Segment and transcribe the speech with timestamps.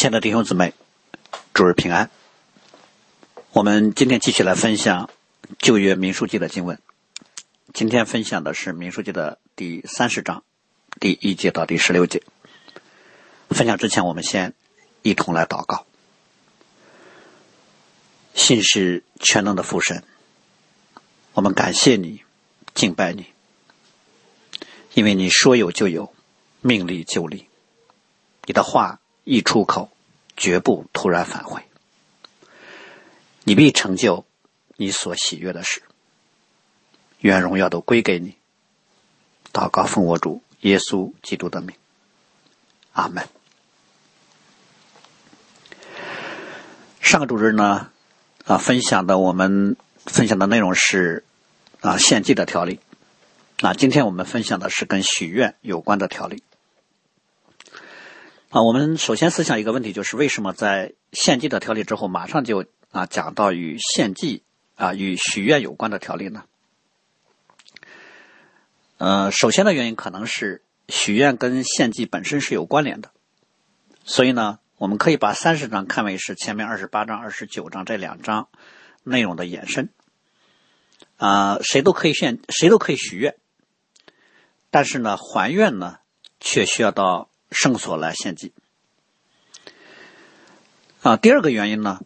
[0.00, 0.72] 亲爱的弟兄姊妹，
[1.52, 2.10] 主日平安。
[3.52, 5.10] 我们今天继续来分享
[5.58, 6.80] 旧约民书记的经文。
[7.74, 10.42] 今天分享的是民书记的第三十章
[10.98, 12.22] 第一节到第十六节。
[13.50, 14.54] 分享之前，我们先
[15.02, 15.84] 一同来祷告。
[18.32, 20.02] 信是全能的父神，
[21.34, 22.22] 我们感谢你，
[22.72, 23.26] 敬拜你，
[24.94, 26.14] 因为你说有就有，
[26.62, 27.50] 命立就立，
[28.46, 28.98] 你的话。
[29.24, 29.90] 一出口，
[30.36, 31.62] 绝不突然返回。
[33.44, 34.24] 你必成就
[34.76, 35.82] 你所喜悦的事。
[37.20, 38.36] 愿荣耀都归给你。
[39.52, 41.74] 祷告奉我主耶稣基督的名。
[42.92, 43.28] 阿门。
[47.00, 47.90] 上个主日呢，
[48.44, 51.24] 啊，分享的我们分享的内容是
[51.80, 52.80] 啊献祭的条例。
[53.60, 56.42] 啊，今天我们分享的是跟许愿有关的条例。
[58.50, 64.42] 啊，我们首先思想一个问题，就是为什么在献祭的条例之后，马上就啊讲到与献祭
[64.74, 66.42] 啊与许愿有关的条例呢？
[68.98, 73.12] 呃，首先的原因可能是许愿跟献祭本身是有关联的，
[74.02, 78.48] 所以呢，我们可以把三十章看为是前面二十八章、二十九章这两章
[79.04, 79.90] 内容的延伸。
[81.18, 83.36] 啊，谁都可以献，谁都可以许愿，
[84.72, 85.98] 但是呢，还愿呢，
[86.40, 87.29] 却需要到。
[87.50, 88.52] 圣所来献祭
[91.02, 91.16] 啊！
[91.16, 92.00] 第二个原因呢，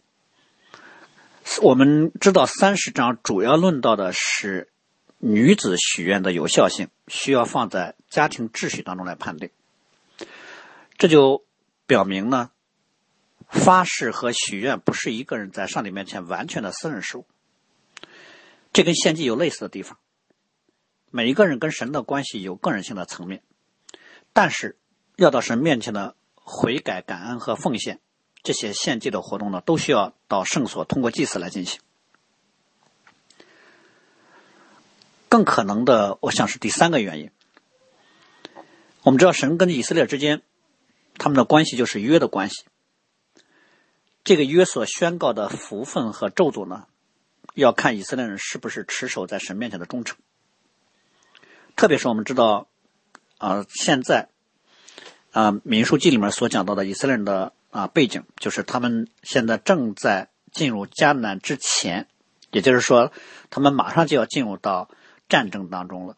[1.61, 4.71] 我们知道三十章主要论到的是
[5.19, 9.51] 女子许愿的有效性，需要放在家庭秩序当中来判定。
[10.97, 11.45] 这就
[11.85, 12.49] 表明呢，
[13.49, 17.27] 发誓和许愿不是一个人在上帝面前完全的私人事务。
[18.73, 19.99] 这跟献祭有类似的地方，
[21.11, 23.43] 每一个人跟神的关系有个人性的层面，
[24.33, 24.77] 但是。
[25.15, 27.99] 要到神面前的悔改、感恩和奉献，
[28.43, 31.79] 这些献祭的活动呢，都需要到圣所通过祭祀来进行。
[35.29, 37.31] 更可能的，我想是第三个原因。
[39.03, 40.41] 我们知道，神跟以色列之间，
[41.17, 42.65] 他们的关系就是约的关系。
[44.23, 46.87] 这个约所宣告的福分和咒诅呢，
[47.53, 50.17] 要看以色列人是不是持守在神面前的忠诚。
[51.75, 52.67] 特别是我们知道，
[53.37, 54.29] 啊，现在。
[55.35, 62.07] 啊，《民数记》里面所讲到的以色列人的啊背景，就是他们现在正在进入迦南之前，
[62.51, 63.11] 也就是说，
[63.49, 64.89] 他们马上就要进入到
[65.27, 66.15] 战争当中了。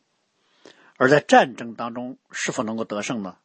[0.98, 3.38] 而在战争当中是否能够得胜呢？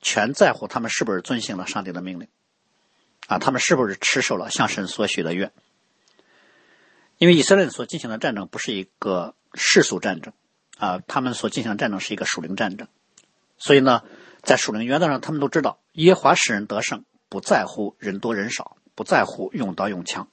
[0.00, 2.28] 全在乎他们是不是遵行了上帝的命令，
[3.26, 5.52] 啊，他们是不是持守了向神所许的愿？
[7.18, 10.32] 因为以色列人所进行的战争不是一个世俗战争，
[10.78, 12.88] 啊，他们所进行的战争是一个属灵战争，
[13.58, 14.02] 所以呢。
[14.46, 20.28] 在属灵原则上，他们都知道耶华使人得胜，不在乎人多人少，不在乎用刀用枪。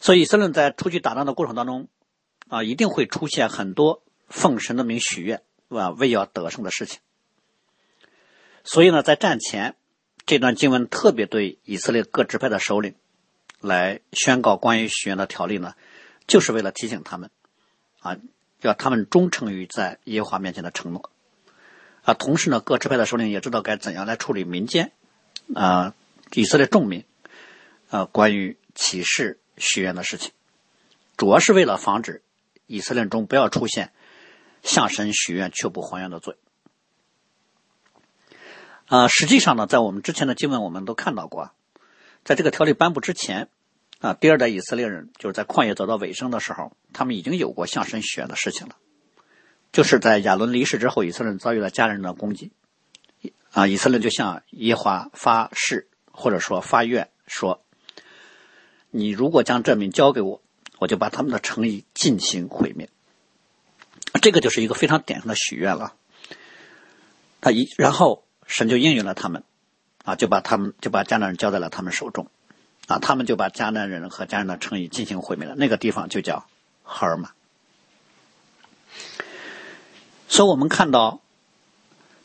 [0.00, 1.86] 所以以色列在出去打仗的过程当中，
[2.48, 6.98] 啊，一定会出现很多奉神的名许愿，啊，为要得胜的事情。
[8.64, 9.76] 所以呢，在战前
[10.26, 12.96] 这段经文特别对以色列各支派的首领
[13.60, 15.74] 来宣告关于许愿的条例呢，
[16.26, 17.30] 就是为了提醒他们，
[18.00, 18.16] 啊，
[18.60, 21.12] 要他们忠诚于在耶和华面前的承诺。
[22.02, 24.92] 啊，同时呢，各支派的首领也知道该怎样来处理民间，
[25.54, 25.94] 啊，
[26.32, 27.04] 以色列众民，
[27.90, 30.32] 啊，关于启示许愿的事情，
[31.16, 32.22] 主要是为了防止
[32.66, 33.92] 以色列中不要出现
[34.62, 36.36] 向神许愿却不还愿的罪。
[38.86, 41.52] 啊，实际上呢，在我们之前的经文我们都看到过，
[42.24, 43.48] 在这个条例颁布之前，
[44.00, 48.76] 啊，第二代以色列人就是在旷野走到尾声的时候，他们已经有过向神许愿的事情了。
[49.72, 52.50] 就是在亚伦离世之后，以色列人遭遇了家人的攻击，
[53.52, 57.62] 啊，以色列就向耶华发誓，或者说发愿说
[58.90, 60.42] ：“你如果将这民交给我，
[60.78, 62.88] 我就把他们的诚意进行毁灭。”
[64.20, 65.94] 这个就是一个非常典型的许愿了。
[67.40, 69.44] 他一然后神就应允了他们，
[70.04, 72.26] 啊，就把他们就把迦南人交在了他们手中，
[72.88, 75.54] 啊，他们就把迦南人和迦南的诚意进行毁灭了。
[75.54, 76.44] 那个地方就叫
[76.82, 77.30] 赫尔玛。
[80.30, 81.20] 所以我们看到，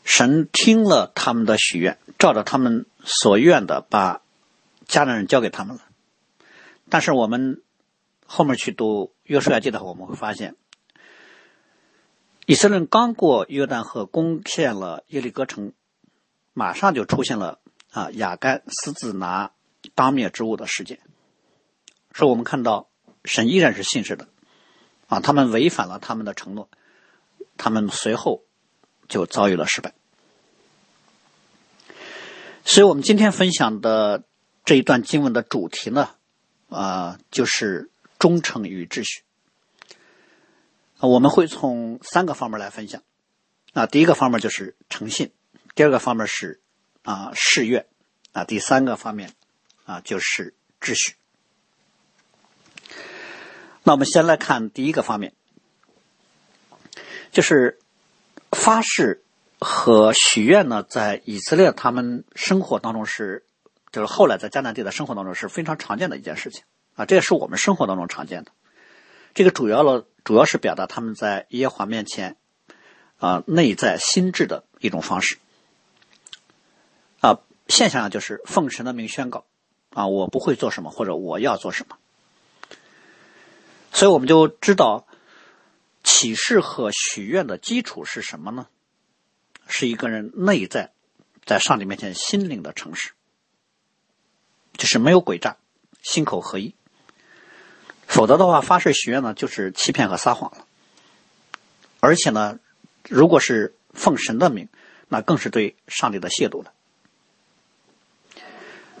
[0.04, 4.22] 神听了他们的许愿，照着他们所愿的，把
[4.86, 5.82] 迦南人交给他们了。
[6.88, 7.62] 但是我们
[8.24, 10.54] 后面去读约书亚记的话，我们会发现，
[12.46, 15.72] 以色列人刚过约旦河，攻陷了耶利哥城，
[16.52, 17.58] 马上就出现了
[17.90, 19.50] 啊亚干私自拿
[19.96, 21.00] 当灭之物的事件。
[22.14, 22.88] 所以我们看到
[23.24, 24.28] 神依然是信实的，
[25.08, 26.68] 啊，他们违反了他们的承诺。
[27.56, 28.44] 他们随后
[29.08, 29.94] 就遭遇了失败。
[32.64, 34.24] 所以我们今天分享的
[34.64, 36.10] 这一段经文的主题呢，
[36.68, 39.22] 啊，就是忠诚与秩序。
[40.98, 43.02] 我们会从三个方面来分享。
[43.74, 45.30] 啊，第一个方面就是诚信，
[45.74, 46.62] 第二个方面是
[47.02, 47.86] 啊誓愿，
[48.32, 49.34] 啊，第三个方面
[49.84, 51.14] 啊就是秩序。
[53.82, 55.34] 那我们先来看第一个方面，
[57.30, 57.78] 就是
[58.52, 59.22] 发誓。
[59.58, 63.46] 和许愿呢，在以色列他们生活当中是，
[63.90, 66.64] 就是后来在迦南地的生活当中是非常常见的一件事情
[66.94, 68.50] 啊，这也是我们生活当中常见的。
[69.32, 72.36] 这个主要了，主要是表达他们在耶和华面前
[73.16, 75.38] 啊内在心智的一种方式
[77.20, 77.40] 啊。
[77.66, 79.46] 现象就是奉神的名宣告
[79.94, 81.96] 啊，我不会做什么，或者我要做什么。
[83.90, 85.05] 所以我们就知道
[86.18, 88.68] 启示和许愿的基础是什么呢？
[89.68, 90.90] 是一个人内在
[91.44, 93.10] 在上帝面前心灵的诚实，
[94.78, 95.58] 就是没有诡诈，
[96.00, 96.74] 心口合一。
[98.06, 100.66] 否则的话，发誓许愿呢，就是欺骗和撒谎了。
[102.00, 102.60] 而且呢，
[103.10, 104.70] 如果是奉神的名，
[105.08, 106.72] 那更是对上帝的亵渎了。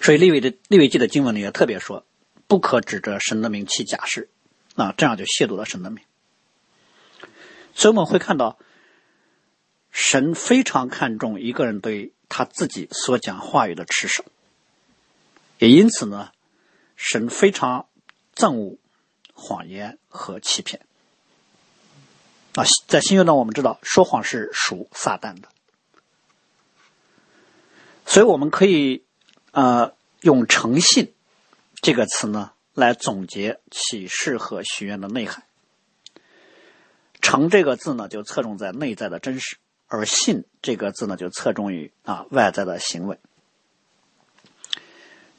[0.02, 2.04] 所以利未的利未记的经文里也特别说，
[2.46, 4.28] 不可指着神的名起假誓，
[4.74, 6.04] 啊，这样就亵渎了神的名。
[7.76, 8.58] 所以我们会看到。
[9.98, 14.26] 神非常看重一个人对他自己所讲话语的持守，
[15.58, 16.32] 也因此呢，
[16.96, 17.88] 神非常
[18.34, 18.76] 憎恶
[19.32, 20.84] 谎言和欺骗。
[22.56, 25.48] 啊，在新约中我们知道说谎是属撒旦的，
[28.04, 29.02] 所以我们可以
[29.52, 31.14] 呃用诚信
[31.80, 35.42] 这个词呢来总结启示和许愿的内涵。
[37.26, 39.56] 诚这个字呢就侧重在内在的真实。
[39.88, 43.18] 而信这个字呢，就侧重于啊外在的行为，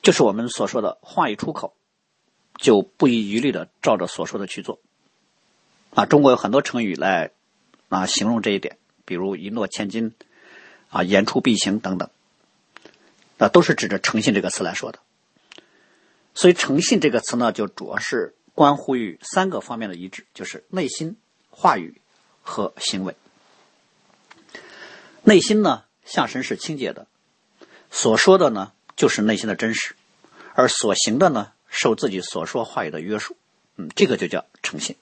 [0.01, 1.75] 就是我们所说的话一出口，
[2.57, 4.79] 就不遗余力的照着所说的去做。
[5.93, 7.31] 啊，中国有很多成语来
[7.87, 10.13] 啊形容这一点，比如一诺千金，
[10.89, 12.09] 啊言出必行等等，
[13.37, 14.99] 那都是指着诚信这个词来说的。
[16.35, 21.17] 所以诚信这个词呢，就主要是关乎于三个方面的一致，就是内心、
[21.59, 21.99] 话语
[22.43, 23.15] 和行为。
[25.23, 27.07] 内心呢，向神是清洁的，
[27.89, 29.95] 所说的呢，就是内心的真实，
[30.53, 33.35] 而所行的呢，受自己所说话语的约束。
[33.75, 34.95] 嗯，这个就叫诚信。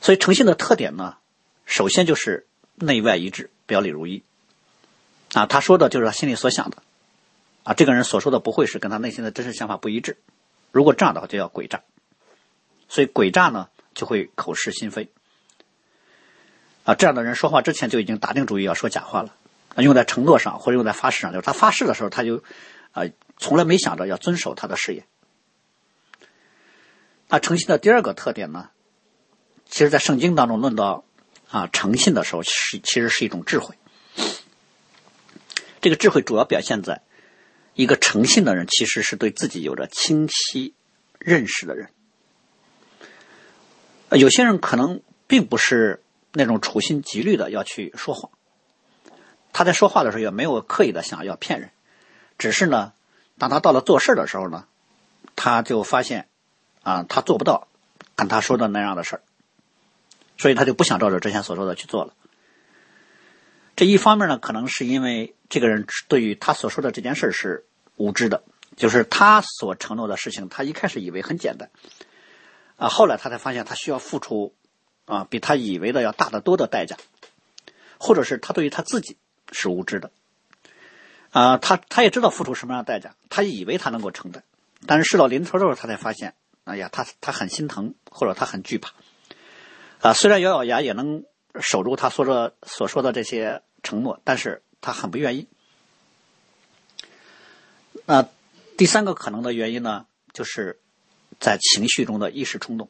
[0.00, 1.16] 所以诚信的特点呢，
[1.64, 4.24] 首先就是内外一致，表里如一。
[5.32, 6.82] 啊，他说的就是他心里所想的。
[7.62, 10.18] 啊，这个人所说的不会是跟他内心的真实想法不一致。
[10.72, 11.82] 如果这样的话，就叫诡诈。
[12.88, 15.10] 所以诡诈呢，就会口是心非。
[16.84, 19.34] 啊，这样的人说话之前就已经打定主意要说假话了，
[19.76, 22.42] 用在承诺上或者用在发誓上，就是他发誓的时候他就，
[22.90, 23.04] 啊，
[23.38, 25.06] 从来没想着要遵守他的誓言。
[27.28, 28.70] 那诚信的第二个特点呢，
[29.66, 31.04] 其实，在圣经当中论到
[31.48, 33.76] 啊诚信的时候，是其实是一种智慧。
[35.80, 37.02] 这个智慧主要表现在
[37.74, 40.74] 一个诚信的人，其实是对自己有着清晰
[41.18, 41.90] 认识的人。
[44.16, 46.02] 有些人可能并不是。
[46.34, 48.30] 那种处心积虑的要去说谎，
[49.52, 51.70] 他在说话的时候也没有刻意的想要骗人，
[52.38, 52.94] 只是呢，
[53.36, 54.64] 当他到了做事的时候呢，
[55.36, 56.28] 他就发现，
[56.82, 57.68] 啊，他做不到
[58.16, 59.22] 按他说的那样的事儿，
[60.38, 62.14] 所以他就不想照着之前所说的去做了。
[63.76, 67.66] 这一方面呢，可能是因为这个人对于他所说的这件事是
[67.96, 68.42] 无知的，
[68.74, 71.68] 就是他所承诺的事情，他一开始以为很简单，
[72.82, 74.54] 啊，后来他才发现他需要付出。
[75.04, 76.96] 啊，比他以为的要大得多的代价，
[77.98, 79.18] 或者是他对于他自己
[79.50, 80.12] 是无知的，
[81.32, 84.44] 啊，他他也知道付出什么样的代价，他以为他能够承担，
[84.86, 88.92] 但是事到临头的时候，他才发现，哎呀，他他很心疼，或者他很惧怕，
[90.00, 91.24] 啊，虽然咬咬牙也能
[91.60, 95.48] 守住他说着所说的这些承诺，但是他很不愿意。
[98.06, 98.28] 那
[98.78, 100.80] 第三个可能的原因呢，就是
[101.42, 102.88] 在情绪中的一时冲动。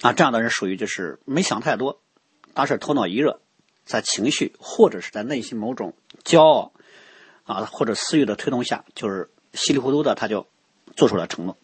[0.00, 2.00] 啊，这样的人属于就是没想太多，
[2.54, 3.40] 当时头脑一热，
[3.84, 6.72] 在情绪或者是在内心某种骄傲
[7.44, 10.46] 啊或者私欲的推动下，就是稀里糊涂的他就
[10.96, 11.56] 做出了承诺。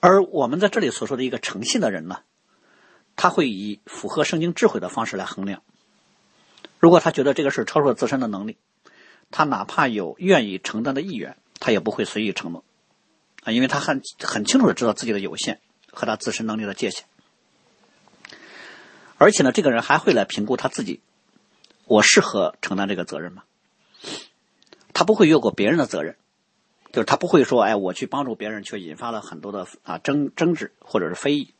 [0.00, 2.20] 而我们在这里所说的一个诚信的人呢，
[3.16, 5.62] 他会以符合圣经智慧的方式来衡量。
[6.78, 8.58] 如果他觉得这个事超出了自身的能力，
[9.30, 12.62] 他哪怕有愿意承担的意愿，他也不会随意承诺
[13.44, 15.60] 啊，因为他很很清楚的知道自己的有限。
[15.96, 17.04] 和他自身能力的界限，
[19.16, 21.00] 而且呢，这个人还会来评估他自己
[21.84, 23.44] 我适合承担这个责任吗？
[24.92, 26.16] 他不会越过别人的责任，
[26.92, 31.54] 就是他不会说，哎，我去帮助别人，却引发了很多的啊争争执或者是非议。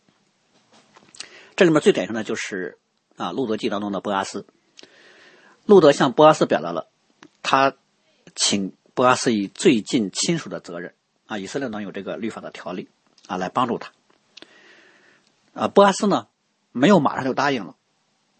[1.55, 2.79] 这里面最典型的就是
[3.17, 4.47] 啊《路德记》当中的波阿斯，
[5.65, 6.89] 路德向波阿斯表达了
[7.45, 7.77] 他
[8.35, 10.93] 请波阿斯以最近亲属的责任
[11.39, 12.89] 以色列能有这个律法的条例
[13.27, 13.93] 啊来帮助他。
[15.55, 16.27] 啊，波阿斯呢
[16.73, 17.77] 没有马上就答应了，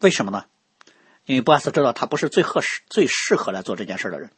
[0.01, 0.47] 为什么呢？
[1.25, 4.31] 因为波阿斯知道他不是最合适、最适合来做这件事的人，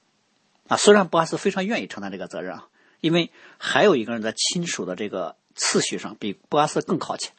[0.68, 2.68] 啊，虽然波阿斯非常愿意承担这个责任啊，
[3.00, 7.32] 因为还有一个人在亲属的这个次序上比波阿斯更靠前，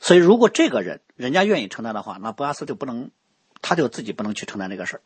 [0.00, 3.10] 所以如果这个人人家愿意承担的话，那波阿斯就不能，
[3.60, 5.00] 他就自己不能去承担这个事儿，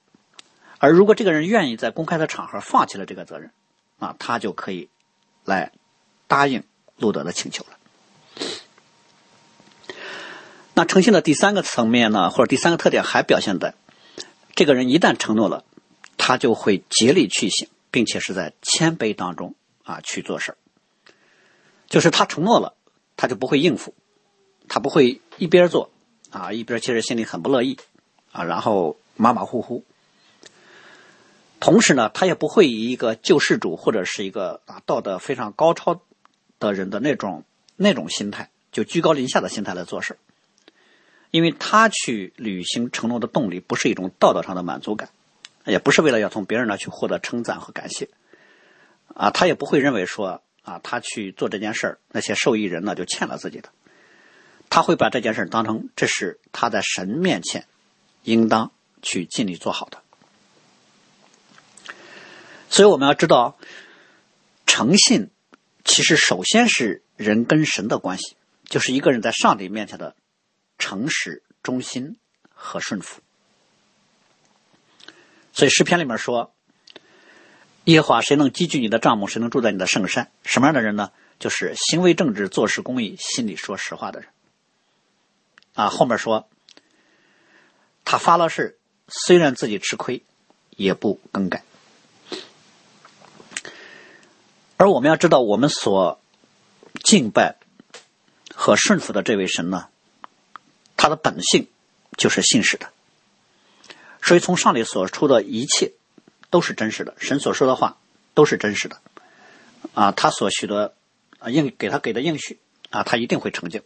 [0.79, 3.51] 而如果这个人愿意在公开的场合放弃了这个责任，
[4.03, 4.89] 啊，他就可以
[5.45, 5.71] 来
[6.27, 6.65] 答应
[6.97, 7.79] 路德的请求了。
[10.75, 13.75] 那诚信的第三个层面呢，或者第三个特点还表现在，
[14.57, 15.65] 这个人一旦承诺了，
[16.17, 19.55] 他就会竭力去行，并且是在谦卑当中
[19.85, 20.57] 啊去做事。
[21.89, 22.75] 就是他承诺了，
[23.17, 23.95] 他就不会应付，
[24.67, 25.91] 他不会一边做
[26.31, 27.79] 啊一边其实心里很不乐意
[28.33, 29.85] 啊，然后马马虎虎。
[31.63, 36.03] 同时呢，他也不会以一个救世主或者是一个啊道德非常高超
[36.59, 37.45] 的人的那种
[37.77, 40.19] 那种心态，就居高临下的心态来做事。
[41.31, 45.11] 因为他去履行承诺的动力不是一种道德上的满足感，
[45.65, 48.09] 也不是为了要从别人那去获得称赞和感谢，
[49.15, 53.69] 啊，他也不会认为说啊，他去做这件事儿，那些受益人呢就欠了自己的，
[54.69, 57.67] 他会把这件事当成这是他在神面前
[58.25, 60.03] 应当去尽力做好的。
[62.73, 63.57] 所以我们要知道，
[64.67, 65.31] 诚信
[65.85, 70.17] 其实首先是人跟神的关系，就是一个人在上帝面前的。
[70.79, 72.17] 诚实、忠心
[72.53, 73.21] 和顺服，
[75.53, 76.53] 所以诗篇里面说
[77.85, 79.29] ：“耶和华谁能积聚你的帐幕？
[79.29, 81.13] 谁能住在你的圣山？”什么样的人呢？
[81.39, 84.29] 就是行为正直、做事公义、心里说实话的人。
[85.75, 86.49] 啊，后面说
[88.05, 88.77] 他发了誓，
[89.07, 90.25] 虽然自己吃亏，
[90.71, 91.63] 也不更改。
[94.77, 96.21] 而我们要知道，我们所
[97.03, 97.57] 敬拜
[98.55, 99.89] 和顺服的这位神呢？
[100.97, 101.69] 他的本性
[102.17, 102.91] 就是信实的，
[104.23, 105.93] 所以从上帝所出的一切
[106.51, 107.97] 都是真实的，神所说的话
[108.35, 109.01] 都是真实的，
[109.95, 110.95] 啊，他所许的
[111.39, 112.61] 啊应给他给的应许
[112.91, 113.81] 啊，他一定会成就，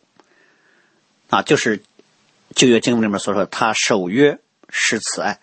[1.31, 1.83] 啊，就是
[2.55, 4.39] 旧约经文里面所说的，他守约
[4.69, 5.41] 是慈爱，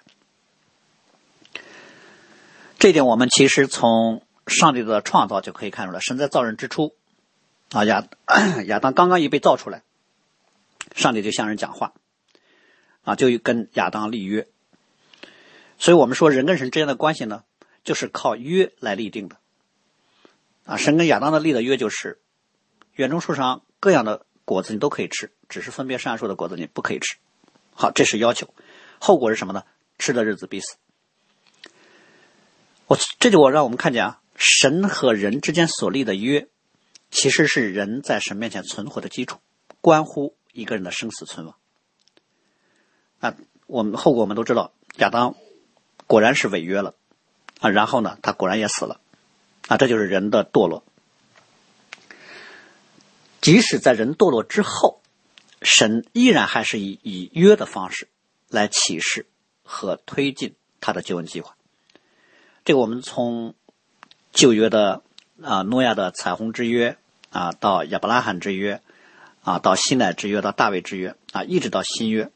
[2.77, 6.95] 这点我们其实从上帝的创造就可以看出来，神在造人之初，
[7.71, 8.07] 啊亚
[8.67, 9.83] 亚当刚刚一被造出来。
[10.95, 11.93] 上帝就向人讲话，
[13.03, 14.47] 啊，就跟亚当立约。
[15.79, 17.43] 所以我们说人跟神之间的关系呢，
[17.83, 19.37] 就是靠约来立定的。
[20.65, 22.19] 啊，神跟亚当的立的约就是，
[22.93, 27.17] 园中树上各样的果子你都可以吃，只是分别善树的果子你不可以吃。
[27.73, 28.53] 好，这是要求。
[28.99, 29.63] 后果是什么呢？
[29.97, 30.75] 吃的日子必死。
[32.87, 36.47] 我这就我让我们看见啊，神和人之间所立的约，
[37.09, 39.39] 其实是人在神面前存活的基础，
[39.81, 40.35] 关乎。
[40.51, 41.55] 一个人的生死存亡，
[43.19, 43.35] 啊，
[43.65, 45.35] 我们后果我们都知道，亚当
[46.05, 46.93] 果然是违约了，
[47.59, 49.01] 啊，然后呢，他果然也死了，
[49.67, 50.85] 啊，这就是人的堕落。
[53.41, 55.01] 即使在人堕落之后，
[55.63, 58.07] 神依然还是以以约的方式
[58.47, 59.25] 来启示
[59.63, 61.57] 和推进他的救恩计划。
[62.63, 63.55] 这个我们从
[64.33, 65.01] 旧约的
[65.41, 66.97] 啊诺亚的彩虹之约
[67.29, 68.81] 啊到亚伯拉罕之约。
[69.45, 72.31] 啊，到西乃之约，到大卫之约，啊，一直到新约，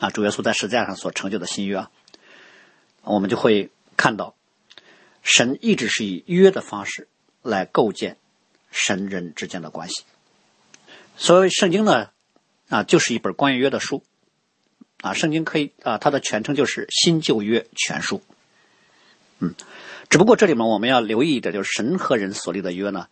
[0.00, 1.90] 啊，主耶稣在十字架上所成就的新约啊，
[3.04, 4.34] 我们就会看到，
[5.22, 7.06] 神一直是以约的方式
[7.42, 8.16] 来构建
[8.72, 10.02] 神人之间的关系。
[11.16, 12.10] 所以圣经呢，
[12.68, 14.02] 啊，就是一本关于约的书，
[15.02, 18.20] 啊，圣经可以啊，它的全称就是新旧约全书。
[19.38, 19.54] 嗯，
[20.10, 23.06] 只不过这里面我们要留意一点，就是神和人所立的约呢。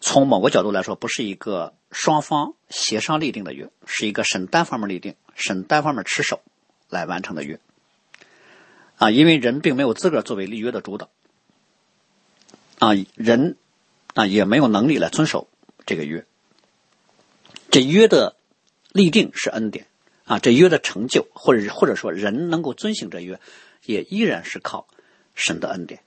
[0.00, 6.40] 从某个角度来说，不是一个双方协商立定的约，是一个神单方面立定、神单方面持守
[6.88, 7.60] 来完成的约。
[8.96, 11.10] 啊，因为人并没有资格作为立约的主导，
[12.78, 13.56] 啊，人
[14.14, 15.48] 啊也没有能力来遵守
[15.86, 16.24] 这个约。
[17.70, 18.36] 这约的
[18.92, 19.86] 立定是恩典，
[20.24, 23.40] 啊，这约的成就，或者或者说人能够遵行这约，
[23.84, 24.86] 也依然是靠
[25.34, 26.00] 神的恩典，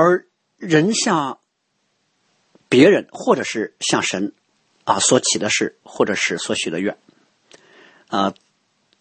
[0.00, 0.24] 而。
[0.60, 1.38] 人向
[2.68, 4.34] 别人，或者是向神
[4.82, 6.98] 啊所起的誓，或者是所许的愿，
[8.08, 8.34] 啊，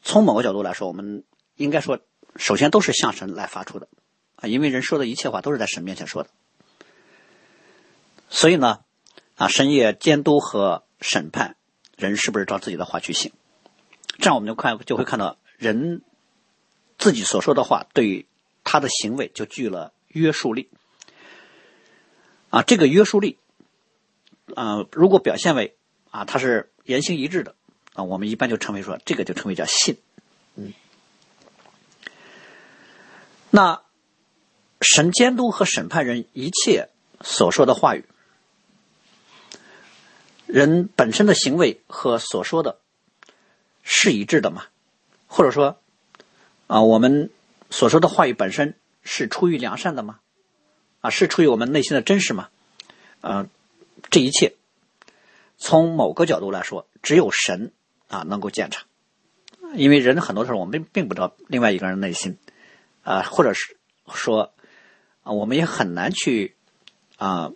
[0.03, 1.23] 从某个角度来说，我们
[1.55, 1.99] 应该说，
[2.35, 3.87] 首先都是向神来发出的
[4.35, 6.29] 啊，因为人说的一切话都是在神面前说的，
[8.29, 8.81] 所以呢，
[9.35, 11.55] 啊，神也监督和审判
[11.95, 13.31] 人是不是照自己的话去行，
[14.19, 16.03] 这样我们就看就会看到人
[16.99, 18.27] 自己所说的话对
[18.63, 20.69] 他的行为就具了约束力
[22.57, 23.37] 啊，这个约束力
[24.55, 25.77] 啊，如果表现为
[26.09, 27.53] 啊，它是言行一致的。
[27.93, 29.99] 啊，我们一般就称为说，这个就称为叫信，
[30.55, 30.73] 嗯。
[33.51, 33.83] 那
[34.81, 36.89] 神监督和审判人一切
[37.21, 38.05] 所说的话语，
[40.47, 42.79] 人本身的行为和所说的
[43.83, 44.63] 是一致的吗？
[45.27, 45.79] 或者说，
[46.65, 47.29] 啊，我们
[47.69, 50.21] 所说的话语本身是出于良善的吗？
[51.01, 52.49] 啊，是出于我们内心的真实吗？
[53.21, 53.49] 嗯，
[54.09, 54.55] 这一切
[55.57, 57.71] 从某个角度来说，只有神。
[58.09, 58.85] 啊，能够鉴察，
[59.73, 62.37] 因为人很多时候我们并并不知道另外一个人内心，
[63.03, 63.75] 啊，或者是
[64.13, 64.53] 说，
[65.23, 66.55] 啊，我们也很难去
[67.17, 67.51] 啊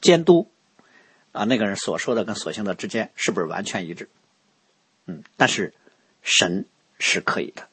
[0.00, 0.50] 监督
[1.30, 4.10] 啊那个人所说的跟所行的之间是不是完全一致，
[5.06, 5.74] 嗯，但是
[6.22, 6.66] 神
[6.98, 7.68] 是可以的，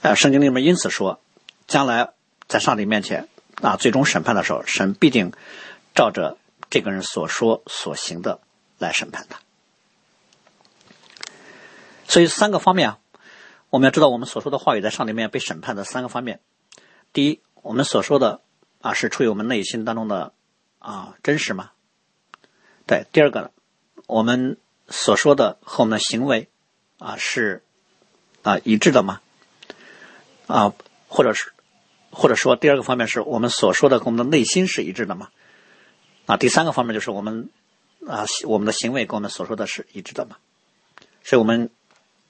[0.00, 1.20] 啊，圣经里面因此说，
[1.66, 2.14] 将来
[2.48, 3.28] 在上帝面前
[3.62, 5.32] 啊最终审判的时候，神必定
[5.94, 6.38] 照着
[6.70, 8.40] 这个人所说所行的
[8.78, 9.40] 来审判他。
[12.06, 12.98] 所以三个方面啊，
[13.68, 16.40] 我们要知道我们所说的话语在上帝面被审判的三个方面。
[17.12, 18.40] 第一，我们所说的
[18.80, 20.32] 啊是出于我们内心当中的
[20.78, 21.70] 啊真实吗？
[22.86, 23.06] 对。
[23.12, 23.50] 第二个呢，
[24.06, 24.56] 我们
[24.88, 26.48] 所说的和我们的行为
[26.98, 27.62] 啊是
[28.42, 29.20] 啊一致的吗？
[30.48, 30.72] 啊，
[31.08, 31.52] 或者是
[32.10, 35.30] 或者说第二个方面是我们所说的跟我们的内心是一致的吗？
[36.26, 37.50] 啊，第三个方面就是我们
[38.06, 40.36] 啊我们的行为跟我们所说的是一致的吗？
[41.22, 41.70] 所以我们。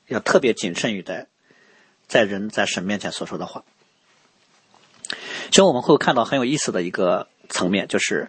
[0.07, 1.29] 要特别谨慎于在
[2.09, 3.63] 在人在神面前所说的话。
[5.51, 8.29] 其实我们会看到很有意思的一个层面，就是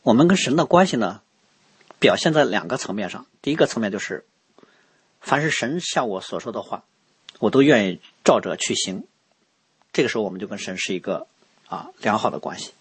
[0.00, 1.20] 我们跟神的关系呢，
[1.98, 3.26] 表现在两个层面上。
[3.42, 4.24] 第一个层面就是，
[5.20, 6.84] 凡是神向我所说的话，
[7.38, 9.06] 我都愿意照着去行。
[9.92, 11.26] 这个时候，我们就跟神是一个
[11.66, 12.72] 啊良好的关系。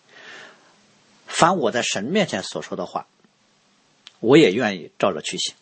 [1.27, 3.07] 凡我在神面前所说的话，
[4.19, 5.55] 我也愿意照着去行。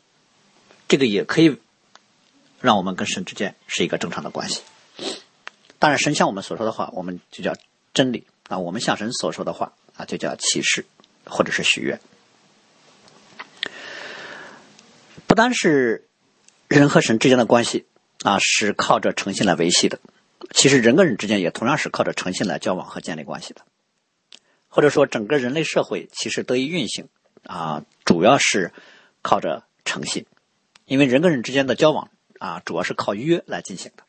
[0.87, 1.57] 这个也可以。
[2.61, 4.63] 让我们跟神之间是一个正常的关系。
[5.79, 7.55] 当然，神向我们所说的话，我们就叫
[7.93, 10.85] 真理啊；我们向神所说的话啊，就叫启示
[11.23, 12.01] 或者是许愿。
[15.25, 16.09] 不单是
[16.67, 17.85] 人和神之间的关系
[18.23, 20.01] 啊，是靠着诚信来维系的。
[20.51, 23.61] 其实，人跟人之间也同样是靠着诚信来交往和建立关系的。
[24.67, 27.09] 或者说，整个人类社会其实得以运行
[27.43, 28.71] 啊，主要是
[29.21, 30.25] 靠着诚信，
[30.85, 32.09] 因为人跟人之间的交往。
[32.39, 34.03] 啊，主要是靠约来进行的。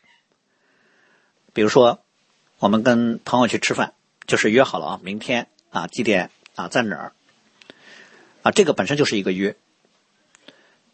[1.53, 2.01] 比如说，
[2.61, 3.93] 我们跟朋友去吃饭，
[4.25, 7.13] 就是约好了啊，明天啊几点啊在哪儿
[8.45, 9.57] 啊，这个本身就是一个约。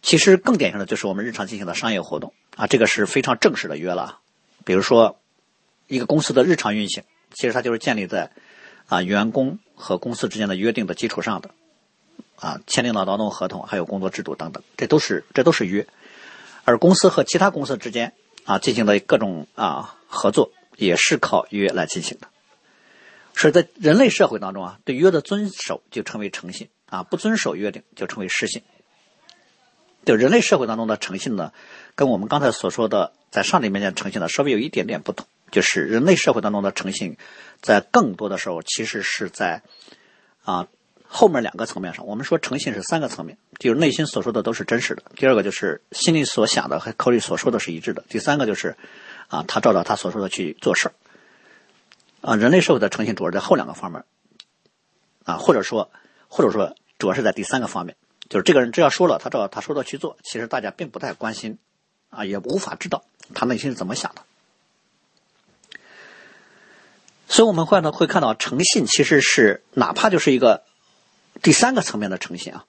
[0.01, 4.21] 其实更典型的就是我们日常进行的商业活动啊，这个是非常正式的约了。
[4.65, 5.21] 比如说，
[5.87, 8.31] 一个公司的日常运行，其实它就是建立在
[8.87, 11.51] 啊员工和公司之间的约定的基础上的
[12.37, 15.87] 啊，签订了劳动合同，还有工作制度等等，这都是这都是约。
[16.65, 18.13] 而公司和其他公司之间
[18.45, 22.29] 啊进行的各种啊合作，也是靠约来进行的。
[23.35, 28.63] 所以在人类社会当中啊，对约的遵守就称为诚信啊，不遵守约定就称为失信。
[30.05, 31.53] 就人类社会当中的诚信呢，
[31.95, 35.27] 跟我们刚才所说的在上帝面前诚信呢，稍微有一点点不同。
[35.51, 37.17] 就是人类社会当中的诚信，
[37.61, 39.63] 在更多的时候其实是在
[40.45, 40.69] 啊。
[41.09, 48.77] 后面两个层面上，我们说诚信是三个层面，就是内心所说的都是真实的；第二个就是心里所想的和口里所说的是一致的；第三个就是，
[49.29, 50.91] 啊，他照着他所说的去做事。
[52.23, 54.03] 啊，人类社会的诚信主要在后两个方面，
[55.25, 55.93] 啊，或者说，
[56.27, 57.97] 或者说主要是在第三个方面，
[58.29, 61.59] 就是这个人只要说了，他照他说的去做，其实大家并不太关心，
[62.11, 64.23] 啊，也无法知道他内心是怎么想的。
[67.29, 70.65] 所以我们会呢会看到，诚信其实是哪怕就是一个。
[71.43, 72.65] 第三个层面的诚信啊，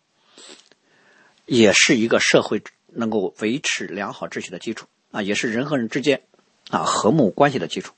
[1.45, 6.23] 也是一个社会能够维持良好秩序的基础啊，也是人和人之间
[6.69, 7.93] 啊和睦关系的基础。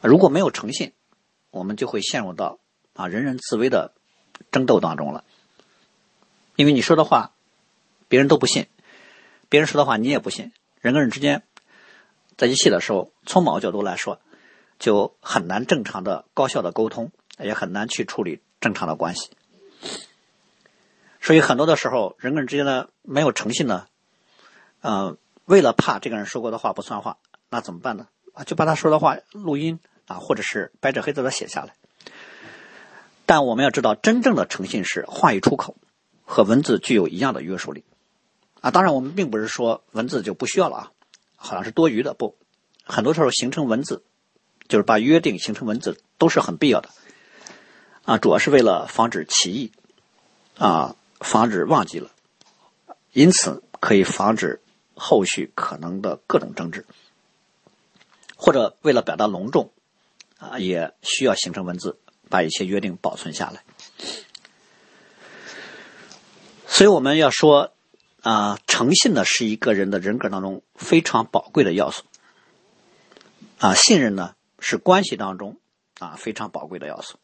[0.00, 0.92] 如果没有诚信，
[1.52, 2.58] 我们就会陷入到
[2.92, 3.94] 啊人人自危的
[4.50, 5.22] 争斗当中了。
[6.56, 7.30] 因为你说的话，
[8.08, 8.64] 别人都不信；
[9.48, 10.50] 别人说的话，你也不信。
[10.80, 11.44] 人跟人之间
[12.36, 14.20] 在一起的时候，从某个角度来说，
[14.82, 19.30] 就很难正常的、高效的沟通，也很难去处理正常的关系。
[21.20, 23.86] 所以很多的时候，人跟人之间的没有诚信呢，
[24.80, 27.18] 呃，为了怕这个人说过的话不算话，
[27.48, 28.08] 那怎么办呢？
[28.34, 31.74] 啊，就把他说的话录音啊，或者是白纸黑字的写下来。
[33.24, 35.76] 但我们要知道，真正的诚信是话一出口，
[36.24, 37.84] 和文字具有一样的约束力。
[38.60, 40.92] 啊，当然我们并不是说文字就不需要了啊，
[41.36, 42.14] 好像是多余的。
[42.14, 42.36] 不，
[42.84, 44.02] 很多时候形成文字，
[44.68, 46.90] 就是把约定形成文字都是很必要的。
[48.04, 49.72] 啊，主要是为了防止歧义，
[50.58, 52.10] 啊，防止忘记了，
[53.12, 54.60] 因此可以防止
[54.96, 56.84] 后续可能的各种争执，
[58.34, 59.70] 或者为了表达隆重，
[60.38, 61.96] 啊，也需要形成文字，
[62.28, 63.62] 把一些约定保存下来。
[66.66, 67.72] 所以我们要说，
[68.22, 72.02] 啊，诚信呢是一个人的人格当中非常宝贵的要素，
[73.58, 75.58] 啊，信任呢是关系当中
[75.98, 77.18] 啊非常宝贵的要素。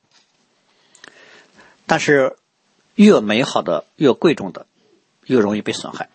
[1.86, 2.36] 但是，
[2.96, 4.66] 越美好的、越贵重的，
[5.24, 6.10] 越容易被损害。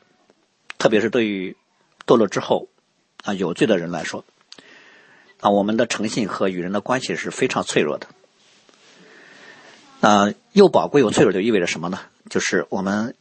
[0.77, 1.55] 特别是对于
[2.05, 2.67] 堕落之后
[3.23, 4.25] 啊有罪的人来说，
[5.39, 8.07] 啊，我们的诚信和与人的关系是非常脆弱的。
[10.01, 11.99] 啊，又宝贵又脆弱，就意味着什么呢？
[12.29, 13.15] 就是我们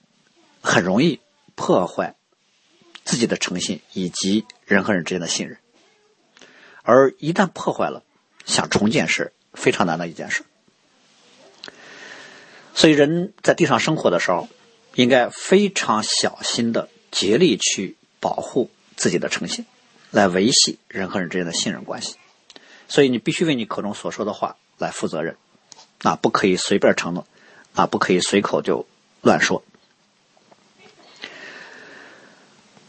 [0.61, 1.21] 很容易
[1.55, 2.17] 破坏
[3.05, 5.59] 自己的诚信以及人和人之间的信任。
[6.83, 8.03] 而一旦破坏了，
[8.45, 10.45] 想重建是非常难的一件事。
[12.75, 14.49] 所以，人在地上生活的时候，
[14.95, 19.67] 应该非常小心的竭力去保护自己的诚信，
[20.11, 22.17] 来维系人和人之间的信任关系。
[22.89, 25.37] 所以，你必须为你口中所说的话来负责任，
[26.03, 27.27] 啊，不可以随便承诺，
[27.75, 28.87] 啊，不可以随口就
[29.21, 29.63] 乱说。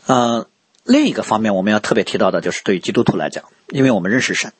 [0.05, 0.47] 呃，
[0.83, 4.53] 另一个方面，我们要特别提到的就是对于基督徒来讲，因为我们认识神，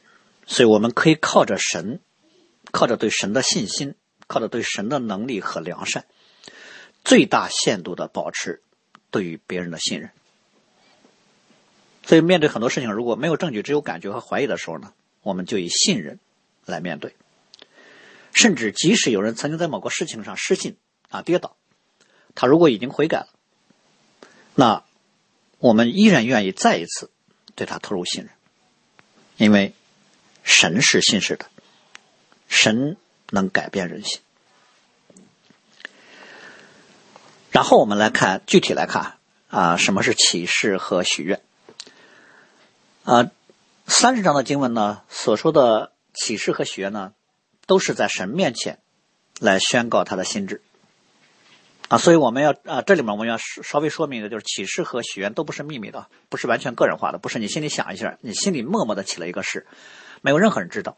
[0.45, 2.01] 所以我们可以靠着神，
[2.71, 3.95] 靠着对神的信心。
[4.25, 6.05] 靠着对神的能力和良善，
[7.03, 8.63] 最大限度的保持
[9.11, 10.11] 对于别人的信任。
[12.03, 16.19] 所以，面对很多事情，如果没有证据，只有感觉和怀疑的时候呢，我们就以信任
[16.65, 17.15] 来面对。
[18.31, 20.77] 甚至即使有人曾经在某个事情上失信
[21.09, 21.57] 啊跌倒，
[22.33, 23.27] 他如果已经悔改了，
[24.55, 24.85] 那
[25.59, 27.11] 我们依然愿意再一次
[27.55, 28.31] 对他投入信任，
[29.37, 29.73] 因为
[30.43, 31.45] 神是信实的，
[32.47, 32.97] 神。
[33.29, 34.21] 能改变人心。
[37.49, 39.17] 然后我们来看具体来看
[39.49, 41.41] 啊，什么是启示和许愿？
[43.05, 43.31] 啊，
[43.87, 47.15] 三十章的经文呢，所说的启示和许愿呢，
[47.65, 48.77] 都是在神面前
[49.39, 50.61] 来宣告他的心智
[51.93, 51.97] 啊。
[51.97, 59.67] 所以我们要啊，这里面我们要稍微说明的就是启示和许愿都不是秘密的，不是完全个人化的，不是你心里想一下，你心里默默的起了一个誓，
[60.21, 60.97] 没有任何人知道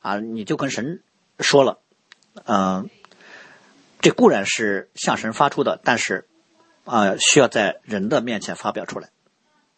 [0.00, 1.02] 啊，你就跟神。
[1.40, 1.80] 说了，
[2.44, 2.88] 嗯，
[4.00, 6.28] 这固然是向神发出的，但是
[6.84, 9.08] 啊，需要在人的面前发表出来，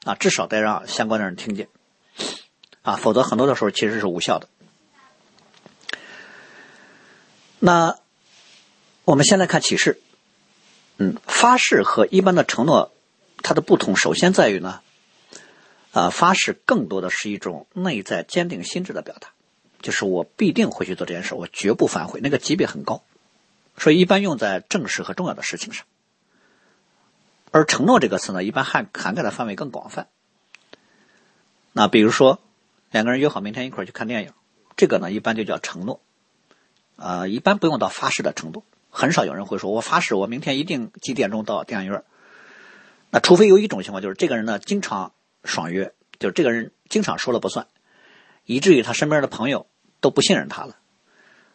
[0.05, 1.69] 啊，至少得让相关的人听见，
[2.83, 4.49] 啊，否则很多的时候其实是无效的。
[7.61, 7.99] 那
[9.05, 10.03] 我们先来看启示，
[10.97, 12.93] 嗯，发誓和一般的承诺，
[13.43, 14.81] 它的不同首先在于呢，
[15.93, 19.29] 啊，发誓更多的是一种内在坚定心智的表达。
[19.83, 22.21] 就是我必定会去做这件事，我绝不反悔。
[22.23, 23.03] 那个级别很高，
[23.77, 25.85] 所以一般用在正式和重要的事情上。
[27.51, 30.09] 而承诺这个词呢，一般涵涵盖的范围更广泛。
[31.73, 32.41] 那比如说，
[32.91, 34.33] 两个人约好明天一块去看电影，
[34.77, 36.01] 这个呢一般就叫承诺。
[36.97, 42.03] 啊，一般不用到发誓的程度，很少有人会说我发誓我明天一定几点钟到电影院。
[43.11, 45.13] 那除非有一种情况，就是这个人呢经常
[45.45, 47.67] 爽约，就是这个人经常说了不算，
[48.45, 49.67] 以至于他身边的朋友。
[50.01, 50.77] 都不信任他了，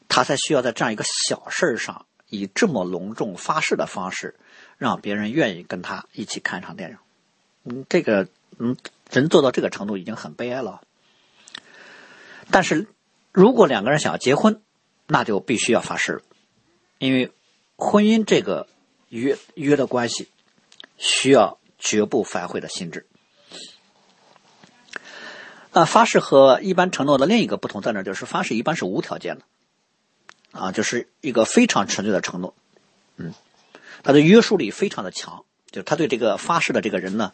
[0.08, 4.40] 他才需要在这样一个小事上以这么隆重发誓的方式，
[4.80, 6.98] 让别人愿意跟他一起看一场电影。
[7.66, 8.76] 嗯，这个嗯，
[9.12, 10.82] 人做到这个程度已经很悲哀了。
[12.50, 12.88] 但是
[13.32, 14.64] 如果两个人想要结婚，
[15.06, 16.22] 那就必须要发誓了，
[17.00, 17.32] 因为
[17.76, 18.68] 婚姻这个
[19.08, 20.30] 约约的关系
[20.98, 23.08] 需要绝不反悔的心智。
[25.72, 28.04] 那发誓和一般承诺的另一个不同在哪？
[28.04, 29.46] 就是发誓一般是无条件的，
[30.52, 32.56] 啊，就是一个非常纯粹的承诺，
[33.18, 33.34] 嗯，
[34.04, 37.34] 它的约束力非常的强，就是他对这个发誓的这个人呢，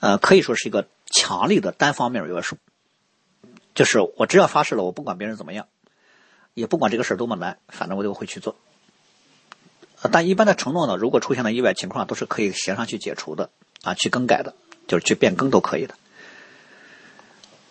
[0.00, 2.56] 呃，可以说是一个强力的单方面约束，
[3.74, 5.68] 就是我只要发誓了，我不管别人怎么样，
[6.54, 8.56] 也不管这个事儿多么难，反正我就会去做。
[10.12, 13.50] 但一般的承诺呢，如果出现了意外情况，都是可以协商去解除的，
[13.82, 14.54] 啊，去更改的，
[14.86, 15.94] 就是去变更都可以的。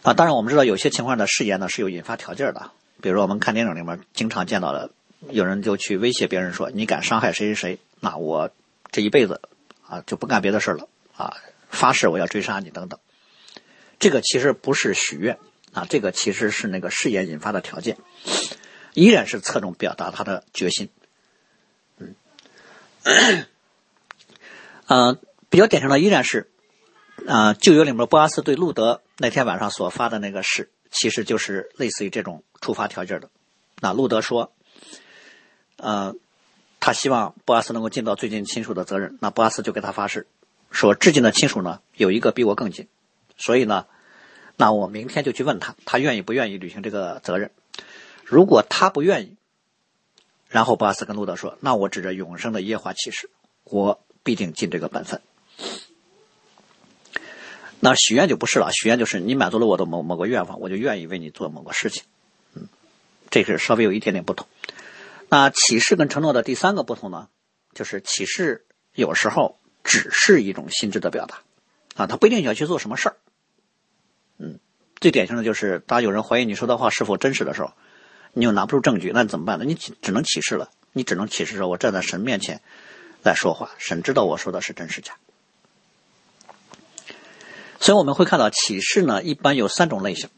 [0.03, 4.89] 啊，当然我们知道有些情况的誓言呢是有引发条件的，比如说我们看电影里面经常见到的，
[5.29, 8.51] 有人就去威胁别人说：“你敢伤害谁谁谁，那我
[8.91, 9.41] 这一辈子
[9.87, 11.35] 啊就不干别的事了啊，
[11.69, 12.99] 发誓我要追杀你等等。
[13.99, 15.37] 这个其实不是许愿
[15.73, 17.97] 啊，这个其实是那个誓言引发的条件，
[18.93, 20.89] 依然是侧重表达他的决心。
[24.87, 25.17] 嗯，
[25.49, 26.49] 比较典型的依然是
[27.27, 33.29] 啊，旧约里面波阿斯对路德那天晚上所发的那个誓，其实就是类似于这种触发条件的。
[33.79, 34.51] 那路德说，
[35.77, 36.15] 呃，
[36.79, 39.17] 他希望波阿斯能够尽到最近亲属的责任。
[39.21, 40.27] 那波阿斯就给他发誓，
[40.69, 42.87] 说至近的亲属呢，有一个比我更近。
[43.37, 43.85] 所以呢，
[44.57, 47.51] 那我明天就去问他，他愿意不愿意履行这个责任？
[48.25, 49.36] 如果他不愿意，
[50.49, 53.29] 然后巴斯跟路德说：“那我指着永生的耶华起誓，
[53.63, 55.21] 我必定尽这个本分。”
[57.79, 62.03] 那许愿就不是了，许愿就是你满足了我的某某个愿望，我就愿意为你做某个事情。
[62.55, 62.67] 嗯，
[63.29, 64.47] 这是稍微有一点点不同。
[65.29, 67.27] 那启示跟承诺的第三个不同呢，
[67.73, 71.43] 就是启示有时候只是一种心智的表达，
[71.95, 73.17] 啊，他不一定要去做什么事儿。
[74.39, 74.59] 嗯，
[74.99, 77.73] 最典型的就是，当有人怀疑你说的话是否真实的时候，
[78.33, 79.65] 你又拿不出证据，那怎么办呢？
[79.65, 82.61] 你只能启示了，你只能启示说，我站在神面前
[83.23, 85.13] 来说话，神知道我说的是真是假。
[87.79, 90.29] 所以我们会看到启示呢，一般有三种类型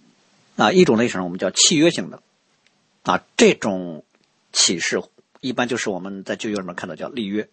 [0.58, 2.22] 啊，一种类型我们叫契约性的
[3.04, 4.04] 啊，这种
[4.52, 5.02] 启示
[5.42, 7.50] 一般就是我们在旧约里面看到叫立约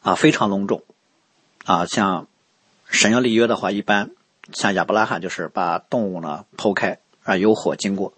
[0.00, 0.82] 啊，非常隆重
[1.64, 2.26] 啊，像
[2.88, 4.10] 神要立约的话，一般。
[4.50, 8.14] 像亚伯拉罕就是把动物呢剖开啊，有火经过，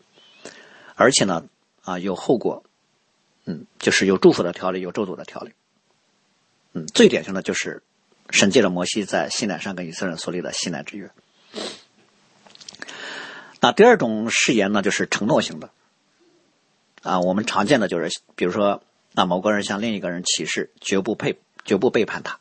[1.01, 1.47] 而且呢
[1.83, 2.63] 啊有后果，
[3.47, 5.53] 嗯，就是有祝福的条例，有咒诅的条例，
[6.75, 7.83] 嗯，最典型的就是
[8.29, 11.11] 神借着摩西在西奈山跟以色列人所立的西奈之约。
[13.61, 15.71] 那第二种誓言呢，就是承诺型的
[17.03, 18.83] 啊，我们常见的就是，比如说
[19.15, 22.39] 啊，某个人向另一个人起誓，绝不背，绝不背叛他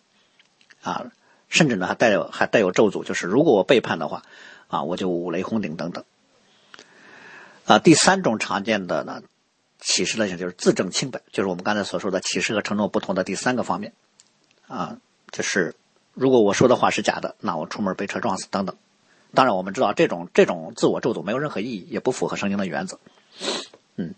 [0.82, 1.12] 啊。
[1.48, 4.24] 甚至呢，还带有还带有咒诅，就是如果我背叛的话，
[4.68, 6.04] 啊，我就五雷轰顶等等。
[7.70, 9.22] 啊，第三种常见的呢，
[9.80, 13.94] 启示类型就是自证清白，就是我们刚才所说的启示和承诺不同的第三个方面。
[14.68, 14.98] 啊，
[15.30, 15.76] 就是
[16.16, 18.76] 如果我说的话是假的，那我出门被车撞死等等。
[19.36, 23.00] 当然，我们知道这种这种自我咒诅没有任何意义，也不符合圣经的原则。
[23.98, 24.16] 嗯，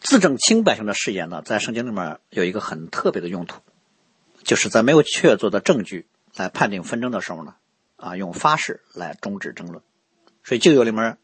[0.00, 3.62] 自证清白型的誓言呢，在圣经里面有一个很特别的用途。
[4.44, 7.54] 就是在没有确凿的证据来判定纷争的时候呢，
[7.96, 9.82] 啊，用发誓来终止争论。
[10.44, 11.18] 所以旧约里面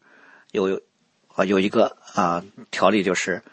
[0.51, 0.81] 有
[1.27, 3.43] 啊有一个啊条例，就是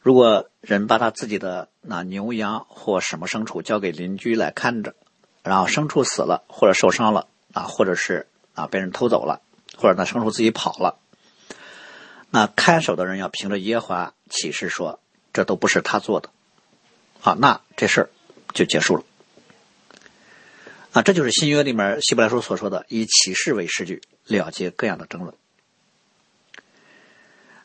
[0.00, 4.94] 如果人把他自己的那牛羊或什么牲畜交给邻居来看着，
[5.42, 9.40] 然后牲畜死了或者受伤了啊，或者是啊被人偷走了，
[9.76, 10.98] 或者那牲畜自己跑了，
[12.30, 15.00] 那看守的人要凭着耶和华启示说，
[15.32, 16.30] 这都不是他做的，
[17.20, 18.10] 好，那这事儿。
[18.54, 19.04] 就结束了
[20.92, 21.02] 啊！
[21.02, 25.34] 这就是新约里面希伯来书所说的“以启示为实据，了结各样的争论”。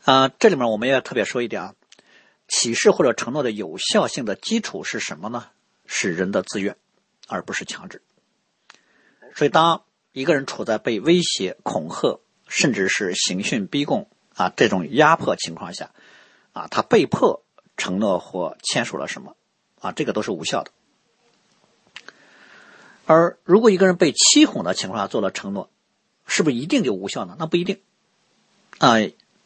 [0.03, 1.75] 啊，这里面我们要特别说一点啊，
[2.47, 5.47] 启示或者承诺的有效性的基础是什么呢？
[5.85, 6.75] 是人的自愿，
[7.27, 8.01] 而不是强制。
[9.35, 15.91] 所以，当一个人处在被威胁、恐吓，甚至是刑讯逼供啊这种压迫情况下，
[16.51, 17.43] 啊，他被迫
[17.77, 19.35] 承诺或签署了什么？
[19.79, 20.71] 啊，这个都是无效的。
[23.05, 25.69] 而如果一个人被欺哄的情况下做了承诺，
[26.25, 27.35] 是不是一定就无效呢？
[27.39, 27.81] 那不一定。
[28.79, 28.95] 啊，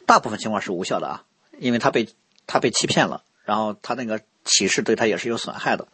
[0.06, 1.24] 大部分情况是无效的啊，
[1.58, 2.08] 因为他被
[2.46, 5.88] 他被欺骗了，然后他那个启示对他也是有损害的。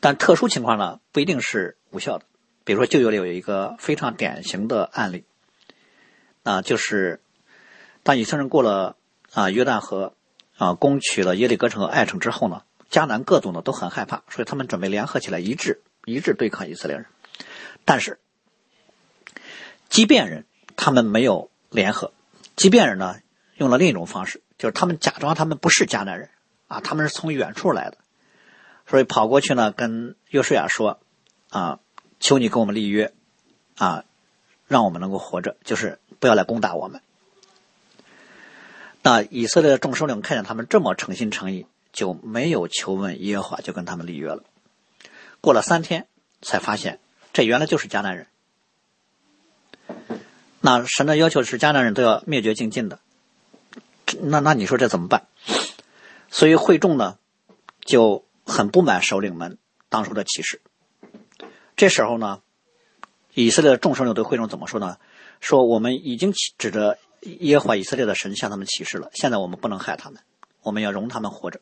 [0.00, 2.24] 但特殊情况呢，不一定是无效的。
[2.64, 5.24] 比如说旧约里有一个非常典型的案例，
[6.42, 7.20] 啊，就是
[8.02, 8.96] 当以色列人过了
[9.32, 10.14] 啊约旦河
[10.56, 12.62] 啊攻取了耶利哥城和爱城之后呢。
[12.90, 17.06] 迦南各族呢都很害怕，所以他们准备联合起来一致一致对抗以色列人。
[17.84, 18.18] 但是，
[19.90, 22.14] 基遍人他们没有联合，
[22.56, 23.16] 基遍人呢
[23.56, 26.30] 用了另一种方式，就是他们假装他们不是迦南人
[26.68, 27.98] 啊，他们是从远处来的，
[28.86, 30.98] 所以跑过去呢跟约书亚说
[31.50, 31.80] 啊，
[32.20, 33.12] 求你跟我们立约
[33.76, 34.04] 啊，
[34.66, 37.02] 让我们能够活着，就是不要来攻打我们。
[39.02, 41.66] 那以色列的众首领看见他们这么诚心诚意。
[41.92, 44.44] 就没有求问耶和华，就跟他们立约了。
[45.40, 46.06] 过了三天，
[46.40, 47.00] 才发现
[47.32, 48.28] 这原来就是迦南人。
[50.60, 52.98] 那神的要求是迦南人都要灭绝净尽的。
[54.20, 55.26] 那那你说这怎么办？
[56.30, 57.18] 所以会众呢
[57.84, 60.60] 就很不满首领们当初的启示。
[61.76, 62.40] 这时候呢，
[63.34, 64.98] 以色列的众首领对会众怎么说呢？
[65.40, 70.20] 说我们已经指着耶和华以色列的神向他们启示了，现在我们不能害他们，
[70.62, 71.60] 我们要容他们活着。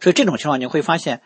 [0.00, 1.22] 所以这种情况你会发现，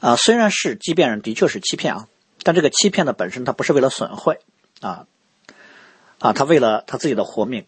[0.00, 2.08] 啊，虽然是即便人的确是欺骗啊，
[2.42, 4.38] 但这个欺骗的本身它不是为了损坏
[4.80, 5.06] 啊，
[6.18, 7.66] 啊，他为了他自己的活命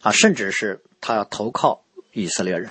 [0.00, 2.70] 啊，甚至是他要投靠以色列人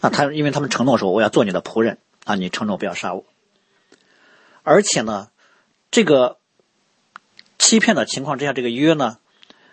[0.00, 3.24] 啊，他因为他们承诺说我要做你的仆人啊，你承诺不要杀我，
[4.62, 5.30] 而且呢，
[5.90, 6.38] 这个
[7.58, 9.18] 欺骗的情况之下，这个约呢，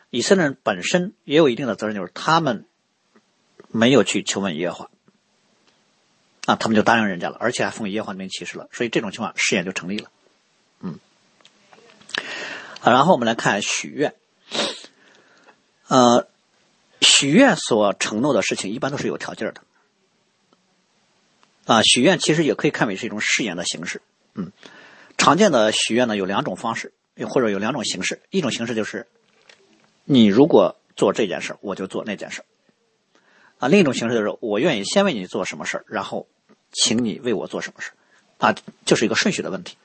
[0.09, 2.65] 以色列人本身也有一定的责任，就是他们
[3.69, 4.89] 没有去求问耶和华。
[6.45, 10.11] 啊，他们就答应人家了，而且还奉耶和华的名起誓了，所以这种情况誓言就成立了。
[10.79, 10.99] 嗯，
[12.91, 14.13] 然后我们来看许愿。
[15.87, 16.27] 呃，
[17.01, 19.61] 许愿所承诺的事情一般都是有条件的。
[21.65, 24.01] 啊，许愿其实也可以看为是一种誓言的形式。
[24.33, 24.51] 嗯，
[25.17, 26.93] 常见的许愿呢有两种方式，
[27.27, 28.21] 或者有两种形式。
[28.29, 29.07] 一种形式就是，
[30.03, 32.43] 你如果做这件事我就做那件事
[33.59, 36.27] 啊，另一种形式就是我愿意先为你做什么事然后。
[36.77, 37.91] 请你为我做什么事
[38.37, 38.53] 啊？
[38.83, 39.77] 就是一个顺序的问题。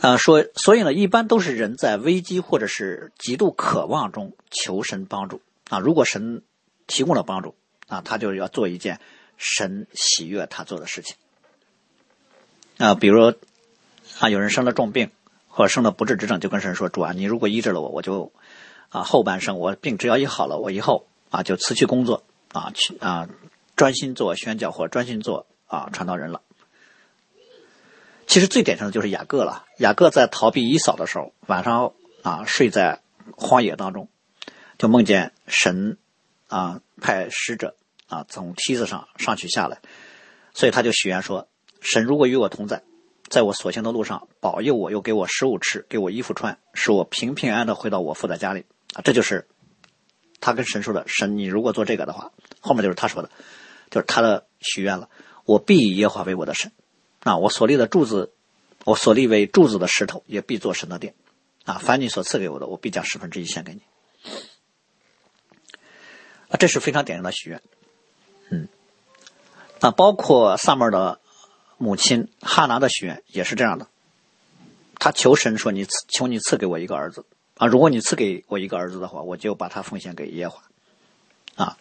[0.00, 5.80] 啊，说，所以呢，一般都是人在危机或者是极度渴望中求神帮助啊。
[5.80, 6.42] 如果神
[6.86, 7.56] 提供了帮助
[7.88, 9.00] 啊，他就要做一件
[9.36, 11.16] 神喜悦他做的事情
[12.76, 12.94] 啊。
[12.94, 13.34] 比如
[14.20, 15.10] 啊，有人生了重病
[15.48, 18.32] 或者生了不治之症，就跟神说：“主啊，你如果医治了我，我就
[18.90, 23.28] 啊后半生我病只要医好了，我以后啊就辞去工作啊去啊。”
[23.74, 26.42] 专心做宣教或专心做啊传道人了。
[28.28, 29.64] 其实最典型的就是雅各了。
[29.78, 33.00] 雅各在逃避伊扫的时候，晚上啊睡在
[33.36, 34.08] 荒野当中，
[34.76, 35.96] 就梦见神
[36.46, 37.74] 啊派使者
[38.06, 39.80] 啊从梯子上上去下来，
[40.52, 41.48] 所以他就许愿说：
[41.80, 42.82] 神如果与我同在，
[43.30, 49.00] 在我所行的路上保佑我，又给我食物吃，给我衣服穿，使我平平安安的回到我父的家里啊。
[49.02, 49.48] 这就是
[50.38, 53.30] 他跟神说的：神，你如果做这个的话，后面就是他说的。
[53.90, 55.08] 就是他的许愿了，
[55.46, 56.72] 我必以耶和华为我的神，
[57.28, 58.32] 啊，我所立的柱子，
[58.86, 61.14] 我所立为柱子的石头也必做神的殿，
[61.66, 63.82] 啊，凡你所赐给我的，我必将十分之一献给你，
[66.48, 67.60] 啊，这是非常典型的许愿，
[68.48, 68.68] 嗯，
[69.80, 71.20] 啊，包括萨母的
[71.76, 73.88] 母亲哈拿的许愿也是这样的，
[74.98, 77.26] 他求神说你赐，求你赐给我一个儿子，
[77.58, 80.56] 啊，如果你赐给我一个儿子的话，我就把他奉献给耶和
[81.56, 81.76] 华，啊。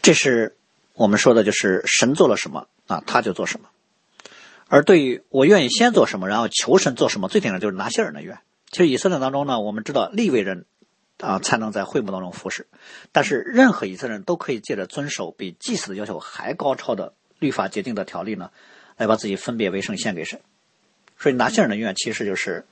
[0.00, 0.56] 这是
[0.98, 3.68] 我们说的，就是神做了什么啊，他就做什么。
[4.66, 8.40] 而对于我愿意先做什么，然后求神做什么，最典型就是拿些人的愿。
[8.68, 10.66] 其实以色列当中呢，我们知道立位人
[11.18, 12.66] 啊才能在会幕当中服侍，
[13.12, 18.50] 但是任何以色列人都可以借着遵守比祭祀的要求还高超的律法决定的条例呢，
[18.96, 20.40] 来把自己分别为圣献给神。
[21.16, 22.66] 所以拿些人的愿，其实就是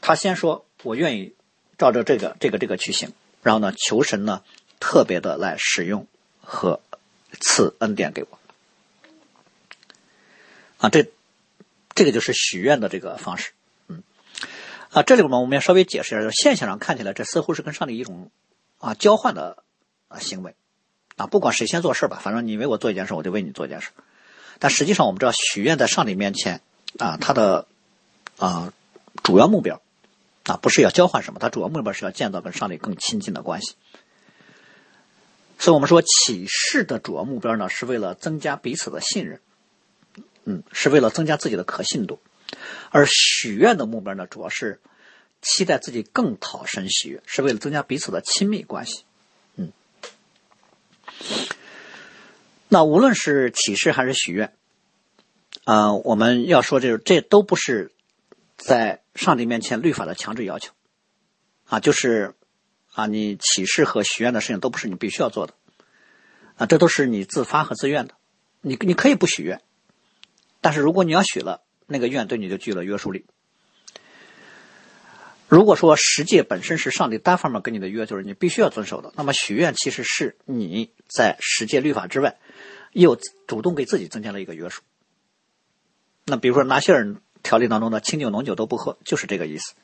[0.00, 1.34] 他先说我愿意
[1.76, 3.12] 照着这个这个这个去行，
[3.42, 4.40] 然后呢求神呢
[4.80, 6.06] 特别的来使用。
[6.48, 6.80] 和
[7.40, 8.38] 赐恩典给我
[10.78, 11.10] 啊，这
[11.94, 13.52] 这个就是许愿的这个方式，
[13.88, 14.02] 嗯
[14.90, 18.30] 啊，这里我们我们要稍微解释一下，现象上看起来这似乎是跟上帝一种
[18.78, 19.62] 啊交换的
[20.08, 20.54] 啊行为
[21.16, 23.90] 啊，不管谁先做事吧，反正你为我做一件事，我就为你做一件事。
[24.58, 26.60] 但实际上我们知道，许愿在上帝面前
[26.98, 27.66] 啊，它的
[28.38, 28.72] 啊
[29.22, 29.80] 主要目标
[30.44, 33.76] 啊不是要交换什么，它主要目标是要建造跟上帝更亲近的关系。
[35.58, 39.40] 所以我们说，启示的主要目标呢，是为了增加彼此的信任，
[40.44, 42.18] 嗯，是为了增加自己的可信度；
[42.90, 44.80] 而许愿的目标呢，主要是
[45.40, 49.04] 期待自己更讨神喜悦，是为了增加彼此的亲密关系，
[49.56, 49.72] 嗯。
[52.68, 54.52] 那无论是启示还是许愿，
[55.64, 57.92] 啊，我们要说，这这都不是
[58.56, 60.72] 在上帝面前律法的强制要求，
[61.64, 62.34] 啊，就是。
[62.96, 65.52] 啊，你启示和许愿的事情都不是你必须要做的，
[66.56, 68.14] 啊，这都是你自发和自愿的。
[68.62, 69.60] 你你可以不许愿，
[70.62, 73.26] 但是如果你要许了，那个愿对你就具有了约束力。
[75.46, 82.38] 如果说十诫本身是上帝单方面给你的约，就是你必须要遵守的，那么许愿其实是你在十诫律法之外，
[82.92, 84.80] 又主动给自己增加了一个约束。
[86.24, 89.74] 那比如说拿些人条例当中的清酒浓酒都不喝，就是这个意思。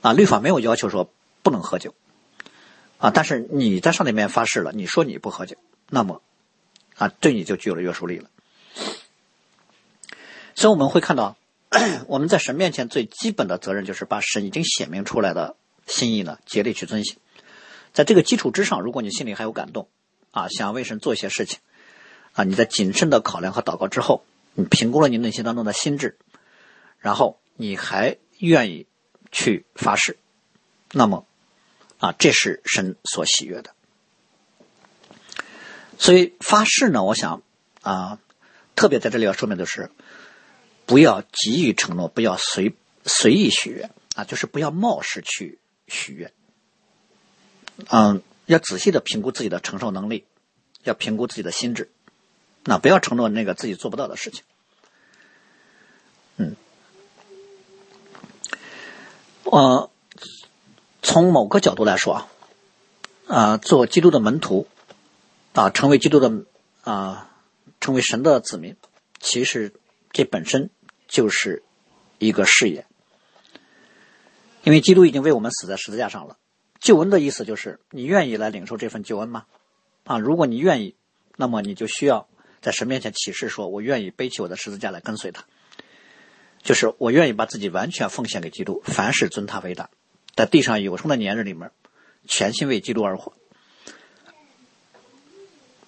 [0.00, 1.12] 啊，律法没有要求说。
[1.46, 1.94] 不能喝酒，
[2.98, 3.12] 啊！
[3.14, 5.56] 但是你在上帝面发誓了，你说你不喝酒，
[5.88, 6.20] 那么，
[6.96, 8.28] 啊，对你就具有了约束力了。
[10.56, 11.36] 所以我们会看到，
[12.08, 15.54] 我们在神面前最基本的责任就是把神已经显明出来的
[15.86, 17.16] 心意呢，竭力去遵行。
[17.92, 19.86] 在这个基础之上，如果你心里还有感动，
[20.32, 21.60] 啊，想为神做一些事情，
[22.32, 24.24] 啊，你在谨慎的考量和祷告之后，
[24.54, 26.18] 你评估了你内心当中的心智，
[26.98, 28.88] 然后你还愿意
[29.30, 30.18] 去发誓，
[30.90, 31.24] 那么。
[31.98, 33.70] 啊，这是神所喜悦的。
[35.98, 37.42] 所以发誓呢，我想
[37.82, 38.18] 啊，
[38.74, 39.90] 特别在这里要说明的是，
[40.84, 42.74] 不要急于承诺，不要随
[43.04, 46.32] 随意许愿啊，就是不要冒失去许愿。
[47.88, 50.26] 嗯，要仔细的评估自己的承受能力，
[50.82, 51.90] 要评估自己的心智，
[52.64, 54.44] 那不要承诺那个自己做不到的事情。
[56.36, 56.56] 嗯，
[59.44, 59.90] 我
[61.16, 62.28] 从某个角度来说啊，
[63.26, 64.68] 啊，做基督的门徒
[65.54, 66.44] 啊，成为基督的
[66.82, 67.30] 啊，
[67.80, 68.76] 成为神的子民，
[69.18, 69.72] 其实
[70.12, 70.68] 这本身
[71.08, 71.62] 就是
[72.18, 72.84] 一个事业，
[74.62, 76.36] 因为基督已经为我们死在十字架上了。
[76.80, 79.46] 救恩的意思就是，你愿意来领受这份救恩吗？
[80.04, 80.96] 啊，如果你愿意，
[81.36, 82.28] 那么你就需要
[82.60, 85.46] 在神面前起誓说：“我愿意背起我的十字架来跟随他。”
[86.62, 89.88] 就是我愿意把自己完全奉献给基督，凡事尊他为大，
[90.36, 91.72] 在地上有生的年日里面，
[92.28, 93.32] 全心为基督而活。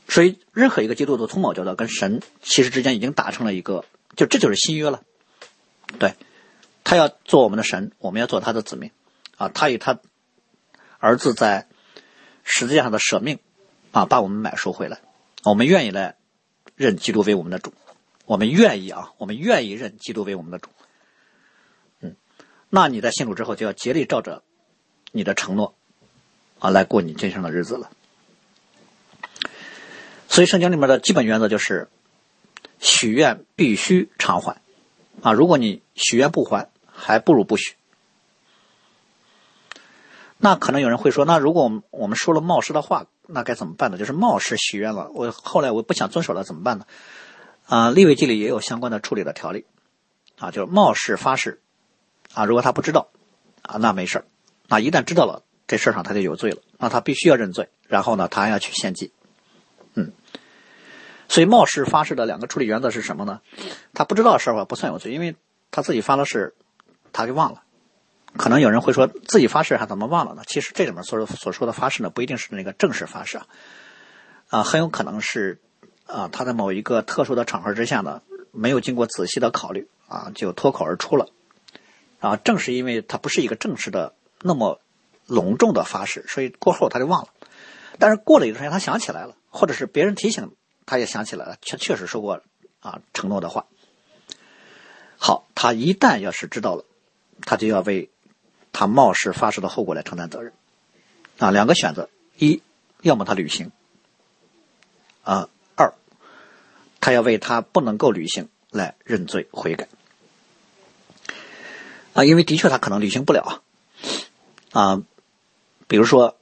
[0.09, 3.85] 所以，任何一个基督徒从某角度跟神其实之间已经达成了一个，
[4.17, 5.05] 就这就是新约了。
[6.01, 6.15] 对，
[6.83, 8.91] 他要做我们的神，我们要做他的子民。
[9.37, 10.01] 啊，他与他。
[11.01, 11.69] 儿子在
[12.43, 13.39] 十字架上的舍命，
[13.93, 14.99] 啊，把我们买赎回来。
[15.45, 16.17] 我们愿意来
[16.75, 17.73] 认基督为我们的主，
[18.25, 20.71] 我们愿意啊，我们愿意认基督为我们的主。
[22.71, 24.43] 那你在信主之后就要竭力照着
[25.13, 25.75] 你的承诺
[26.59, 27.91] 啊来过你今生的日子了。
[30.29, 31.89] 所以圣经里面的基本原则就是，
[32.79, 34.61] 许愿必须偿还
[35.23, 35.33] 啊。
[35.33, 37.75] 如果你许愿不还，还不如不许。
[40.37, 43.99] 那可能有人会说，那如果我们我们说了冒失的话，那该怎么办呢？
[43.99, 46.87] 就是冒失许愿了，我后来我不想遵守了，怎么办呢？
[47.67, 49.65] 啊，立位记里也有相关的处理的条例，
[50.39, 51.61] 啊，就是冒失发誓，
[52.39, 53.09] 啊，如果他不知道，
[53.63, 54.25] 啊，那没事儿，
[54.69, 59.13] 啊，一旦知道了，这事儿上他就有罪了，那他必须要认罪，然后呢，他还要去献祭，
[59.95, 60.13] 嗯，
[61.27, 63.41] 所以冒失发誓的两个处理原则是什么呢？
[63.93, 65.35] 他不知道的事儿不算有罪，因为
[65.73, 66.55] 他自己发了誓，
[67.13, 67.65] 他就忘了。
[68.37, 70.45] 可能有人会说自己发誓还怎么忘了呢？
[70.47, 73.47] 其实这里面所所说的发誓呢，不一定是那个正式发誓啊，
[74.51, 75.61] 啊，很有可能是
[76.07, 78.23] 啊，他在某一个特殊的场合之下呢，
[78.53, 81.27] 没有经过仔细的考虑啊，就脱口而出了
[82.21, 82.37] 啊。
[82.37, 84.81] 正是因为他不是一个正式的那么
[85.27, 87.29] 隆重的发誓，所以过后他就忘了。
[87.99, 90.55] 但是过了一段时间，他想起来了，或者是别人提醒，
[90.87, 92.43] 他也想起来了，确确实说过
[92.81, 93.67] 啊承诺的话。
[95.17, 96.85] 好，他一旦要是知道了，
[97.43, 98.11] 他就要为。
[98.71, 100.53] 他冒失发誓的后果来承担责任，
[101.39, 102.63] 啊，两个选择：一，
[103.01, 103.71] 要么他履行；
[105.25, 105.95] 啊，二，
[107.01, 109.89] 他要为他不能够履行来认罪悔改。
[112.19, 113.63] 啊，因为的确他可能履行不了
[114.73, 115.03] 啊，
[115.87, 116.37] 比如说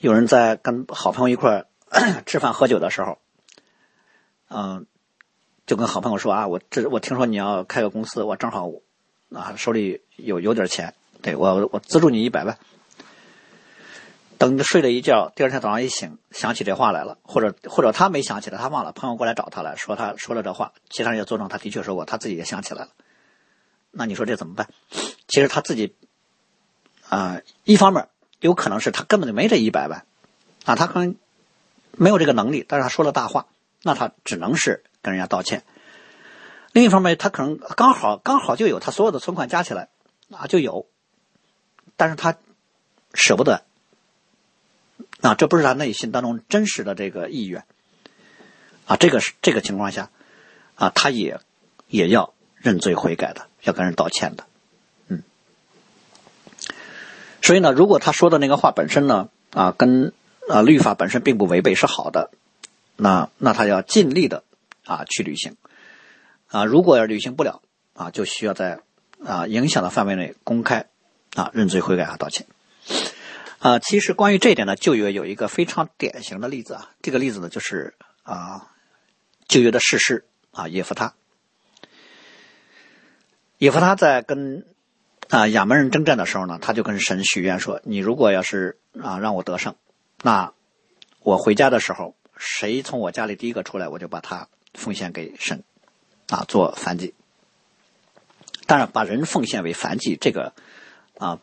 [0.00, 1.64] 有人在跟好朋友一块
[2.26, 3.18] 吃饭喝酒的时候，
[4.48, 4.84] 嗯，
[5.64, 8.68] 就跟好朋友说啊，我这我听说你要开个公司，我正好
[9.32, 10.92] 啊手里有有点钱。
[11.22, 12.58] 对我，我资助你一百万。
[14.38, 22.88] 等睡了一觉，第二天早上一醒，想起这话来了，或者或者他没想起来，他忘了，朋友过来找他了，说他说了这话，其他人也作证，他的确说过，他自己也想起来了。
[23.96, 24.68] 那你说这怎么办？
[25.26, 25.94] 其实他自己
[27.08, 28.08] 啊，一方面
[28.40, 30.04] 有可能是他根本就没这一百万
[30.64, 31.16] 啊，他可能
[31.92, 33.46] 没有这个能力，但是他说了大话，
[33.82, 35.64] 那他只能是跟人家道歉。
[36.72, 39.88] 另一方面，他可能刚好刚好就有他所有的存款加起来
[40.30, 40.86] 啊就有。
[41.98, 42.36] 但是他
[43.14, 43.64] 舍不得
[45.22, 47.64] 啊，这不是他内心当中真实的这个意愿
[48.84, 48.96] 啊。
[48.96, 50.10] 这个是这个情况下
[50.74, 51.40] 啊，他也
[51.88, 54.46] 也要认罪悔改的，要跟人道歉的，
[55.08, 55.22] 嗯。
[57.42, 60.14] 所以呢，如果他说的那个话本身呢啊，跟
[60.48, 62.30] 啊律法本身并不违背，是好的，
[62.96, 64.42] 那那他要尽力的
[64.84, 65.56] 啊去履行
[66.48, 66.64] 啊。
[66.64, 67.60] 如果要履行不了
[67.92, 68.80] 啊，就需要在
[69.22, 70.86] 啊影响的范围内公开。
[71.34, 72.46] 啊，认罪悔改和道歉。
[73.58, 76.92] 啊，其实关于这一点呢，旧约有一个非常典型的例子啊。
[77.02, 77.92] 这个例子呢，就是
[78.22, 78.68] 啊，
[79.46, 81.12] 旧约的事师啊，耶夫他。
[83.58, 84.66] 以弗他在跟
[85.28, 89.74] 啊亚门人征战的时候呢，他就跟神许愿说：“你如果要是啊让我得胜，
[90.22, 90.52] 那
[91.20, 95.62] 我回家的时候，谁从我家里第一个出来，我就把他奉献给神
[96.28, 97.14] 啊，做燔祭。
[98.66, 100.52] 当然，把人奉献为燔祭，这个。”
[101.18, 101.40] 啊，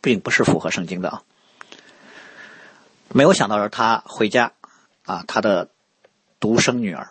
[0.00, 1.22] 并不是符合圣经的啊！
[3.10, 4.54] 没有想到是他回家
[5.04, 5.70] 啊，他的
[6.40, 7.10] 独生女儿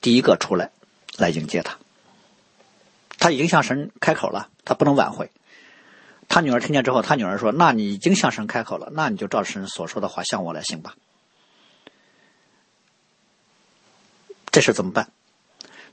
[0.00, 0.72] 第一个出来
[1.16, 1.78] 来迎接他。
[3.24, 5.30] 他已经向神开口了，他不能挽回。
[6.28, 10.94] 他女儿听见之后，他女儿说：“那你已经向神开口了，那你就照神所说的话向我来行吧。”
[14.52, 15.10] 这事怎么办？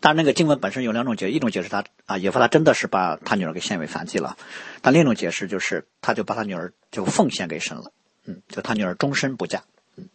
[0.01, 4.35] 当然，那个经文本身有两种解，一种解释他啊，耶夫他真的是把他女儿给献为燔祭了；
[4.81, 7.93] 但另一种解释就是，他就把他女儿就奉献给神了，
[8.25, 9.63] 嗯，就他女儿终身不嫁，
[9.95, 10.09] 嗯。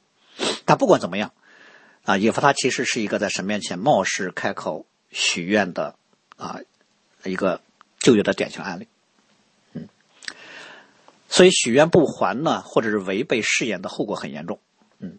[0.67, 1.33] 但不管怎么样，
[2.05, 5.95] 啊，耶夫他其实是一个在神面前冒失开口许愿的
[6.37, 6.61] 啊
[7.29, 7.61] 一个
[7.99, 8.89] 就业的典型案例，
[9.73, 9.89] 嗯。
[11.29, 14.61] 所以许愿不还呢，或者是违背誓言的后果很严重，
[14.99, 15.19] 嗯，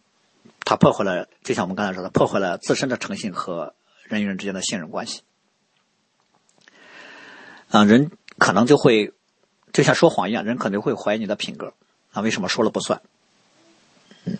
[0.65, 3.73] 他破坏了，就像我们刚才说的，破坏了自身的诚信和。
[4.09, 5.19] 人与人之间的信任关系，
[7.67, 9.11] 啊，人可能就会
[9.73, 11.73] 就像说谎一样，人可能会怀疑你的品格
[12.13, 13.01] 啊，为什么说了不算？
[14.23, 14.37] 嗯，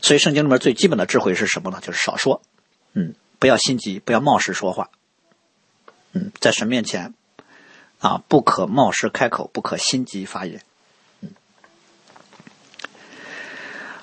[0.00, 1.80] 所以圣经里面最基本的智慧是什么呢？
[1.82, 2.42] 就是少说，
[2.92, 4.88] 嗯，不要心急，不要冒失说话，
[6.40, 7.14] 在神面前
[8.00, 10.62] 啊，不可冒失开口，不可心急发言，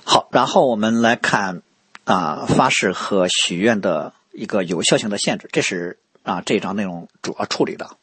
[0.04, 1.62] 好，然后我们来看
[2.04, 4.14] 啊，发誓和许愿的。
[4.36, 7.98] 一个有效性的限制，这是啊这一章内容主要处理的。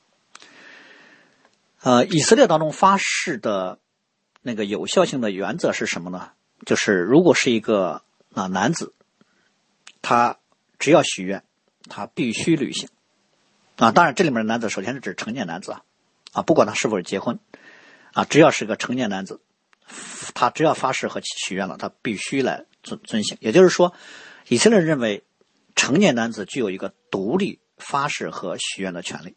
[1.82, 3.80] 呃，以色列当中发誓的
[4.40, 6.30] 那个有效性的原则是什么呢？
[6.64, 8.02] 就是如果是一个
[8.32, 8.94] 啊男子，
[10.02, 10.36] 他
[10.78, 11.42] 只要许愿，
[11.88, 12.88] 他必须履行。
[13.80, 15.82] 啊，当然这里面的男子首先是指成年男子啊，
[16.32, 17.40] 啊不管他是否结婚，
[18.12, 19.40] 啊只要是个成年男子，
[20.34, 23.36] 他只要发誓和许愿了，他必须来遵遵行。
[23.40, 23.92] 也就是说，
[24.46, 25.24] 以色列人认为。
[25.76, 29.34] 成年男子具有一个独立发誓和许愿的权利。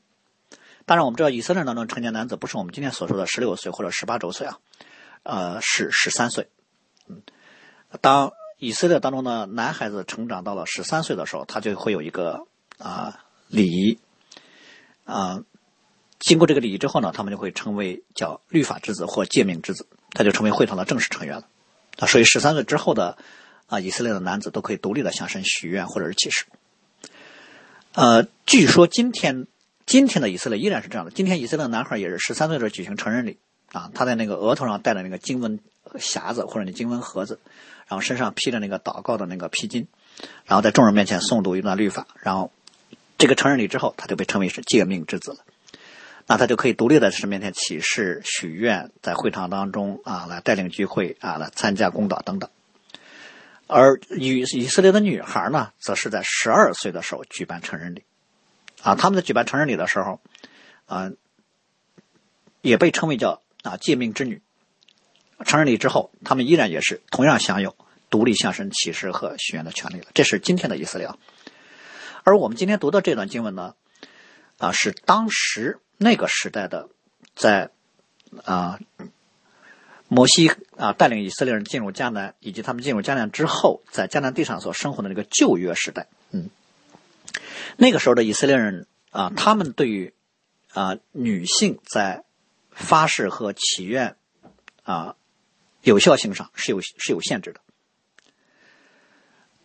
[0.86, 4.60] 当然，我们知道以色列当中成年男子不是我们今天所说的十六岁或者十八周岁啊，
[5.22, 6.50] 呃，是十三岁。
[7.08, 7.22] 嗯，
[8.02, 12.46] 当以色列当中的男孩子成长到了十三岁的时候，他就会有一个
[12.78, 14.00] 啊礼仪
[15.06, 15.44] 啊。
[16.20, 21.48] 经过这个礼仪之后呢，他们就会成为叫律法之子或诫命之子，他就成为会堂的正式成员了。
[22.00, 23.18] 啊，所以十三岁之后的。
[23.68, 26.46] 啊，以色列的男子都可以独立的向神许愿或者是起誓。
[27.94, 29.48] 呃，据说今天
[29.86, 31.12] 今天的以色列依然是这样的。
[31.12, 33.38] 今天以色列的男孩也是十三岁的时候举行成人礼
[33.72, 35.60] 啊，他在那个额头上戴的那个经文
[35.96, 37.40] 匣子或者那经文盒子，
[37.88, 39.88] 然后身上披着那个祷告的那个披巾，
[40.46, 42.52] 然后在众人面前诵读一段律法，然后
[43.24, 45.38] 这个成人礼之后，他就被称为是诫命之子了。
[46.28, 52.50] 那他就可以独立在神面前起誓许愿，在会堂当中啊来带领聚会啊来参加公祷等等。
[53.68, 58.04] 而以以色列的女孩呢，则是在十二岁的时候举办成人礼，
[58.82, 60.20] 啊，他们在举办成人礼的时候，
[60.86, 61.10] 啊，
[62.60, 64.42] 也被称为叫啊诫命之女。
[65.46, 67.74] 成人礼之后，他们依然也是同样享有
[68.10, 70.08] 独立向神起誓和许愿的权利了。
[70.14, 71.10] 这是今天的以色列。
[72.24, 73.76] 而我们今天读的这段经文呢，
[74.58, 76.90] 啊，是当时那个时代的，
[77.36, 77.70] 在
[78.44, 78.80] 啊。
[80.10, 86.52] 摩西啊，带领以色列人进入迦南，以及他们进入迦南之后，在迦南地上所生活的那个旧约时代，嗯，
[87.78, 90.14] 那个时候的以色列人啊，他们对于
[90.72, 92.24] 啊女性在
[92.70, 94.16] 发誓和祈愿
[94.84, 95.16] 啊
[95.82, 97.62] 有效性上是有是有限制的。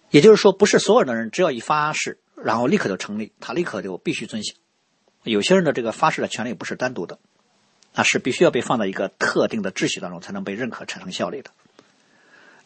[0.08, 4.56] 也就是说，不是所有的人只要一发誓，然后立刻就成立，他立刻就必须遵行。
[5.22, 7.18] 有些人的这个发誓的权利不是单独的。
[7.94, 11.50] 那是必须要被放在一个特定的秩序当中，才能被认可、产生效力的。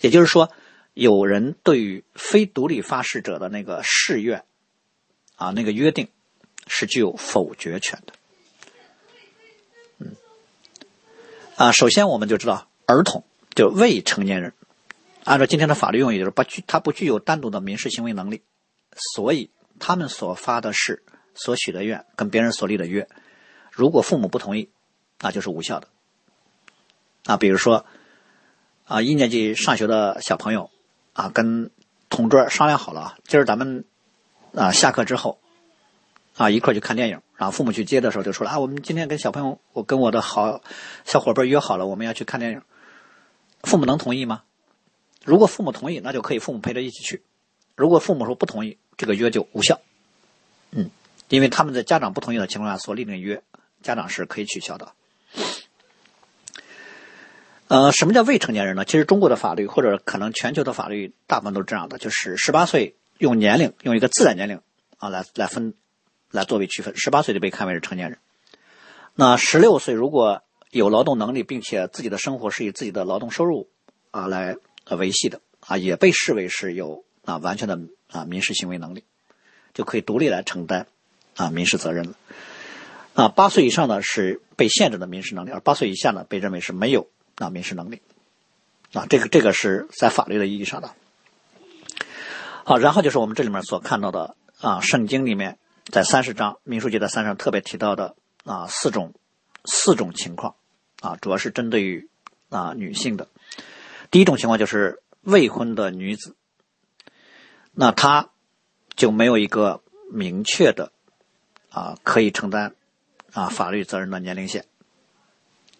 [0.00, 0.50] 也就是说，
[0.92, 4.44] 有人对于非独立发誓者的那个誓愿
[5.36, 6.08] 啊，那个约定
[6.66, 8.12] 是具有否决权的。
[9.98, 10.16] 嗯，
[11.56, 14.52] 啊，首先我们就知道，儿童就未成年人，
[15.24, 18.42] 按照今天的法律用语，就是不具他不具有单独的民事行为能力，
[19.14, 19.50] 所以
[19.82, 21.02] 他们所发的誓、
[21.34, 23.08] 所许的愿跟别人所立的约，
[23.72, 24.70] 如果父母不同意。
[25.24, 25.86] 那就是无效的。
[27.26, 27.86] 啊，比如说，
[28.86, 30.68] 啊，一年级上学的小朋友，
[31.12, 31.70] 啊，跟
[32.08, 33.84] 同桌商量好了，今儿咱们
[34.52, 35.38] 啊下课之后，
[36.36, 37.22] 啊一块去看电影。
[37.36, 40.60] 然后父母去接的时候就说了啊，我们今天跟小朋友，我跟我的好
[41.04, 42.62] 小伙伴约好了，我们要去看电影。
[43.62, 44.42] 父母能同意吗？
[45.24, 47.22] 如果父母同意，那就可以父母陪着一起去；
[47.76, 49.80] 如果父母说不同意，这个约就无效。
[50.70, 50.90] 嗯，
[51.28, 53.42] 因为他们在家长不同意的情况下所立的约，
[53.82, 54.92] 家长是可以取消的。
[57.68, 58.84] 呃，什么叫未成年人呢？
[58.84, 64.60] 其实中国的法律或者可能全球的法律大部分都是这样的，就是十八岁用年龄用一个自然年龄
[64.98, 65.72] 啊来来分，
[66.30, 68.18] 来作为区分，十八岁就被看为是成年人。
[69.14, 73.70] 那十六岁如果有劳动能力，并且自己的生活是以自己的劳动收入
[74.10, 74.56] 啊来
[74.90, 77.78] 维系的啊，也被视为是有啊完全的
[78.10, 79.04] 啊民事行为能力，
[79.74, 80.86] 就可以独立来承担
[81.36, 82.14] 啊民事责任了。
[83.14, 87.08] 啊，八岁以上呢是被限制的民事能力，而八岁以下呢被认为是没有。
[87.36, 88.02] 啊，民事能力，
[88.92, 90.90] 啊，这个这个是在法律的意义上的。
[92.62, 99.14] 好，然后就是我们这里面所看到的啊，圣经里面在三十章民数记的三章特别提到的啊四种
[99.64, 100.56] 四种情况
[101.00, 102.06] 啊，主要是针对于
[102.50, 103.28] 啊女性的。
[104.10, 106.36] 第一种情况就是未婚的女子，
[107.72, 108.30] 那他
[108.94, 110.92] 就没有一个明确的
[111.70, 112.74] 啊可以承担
[113.32, 114.66] 啊法律责任的年龄线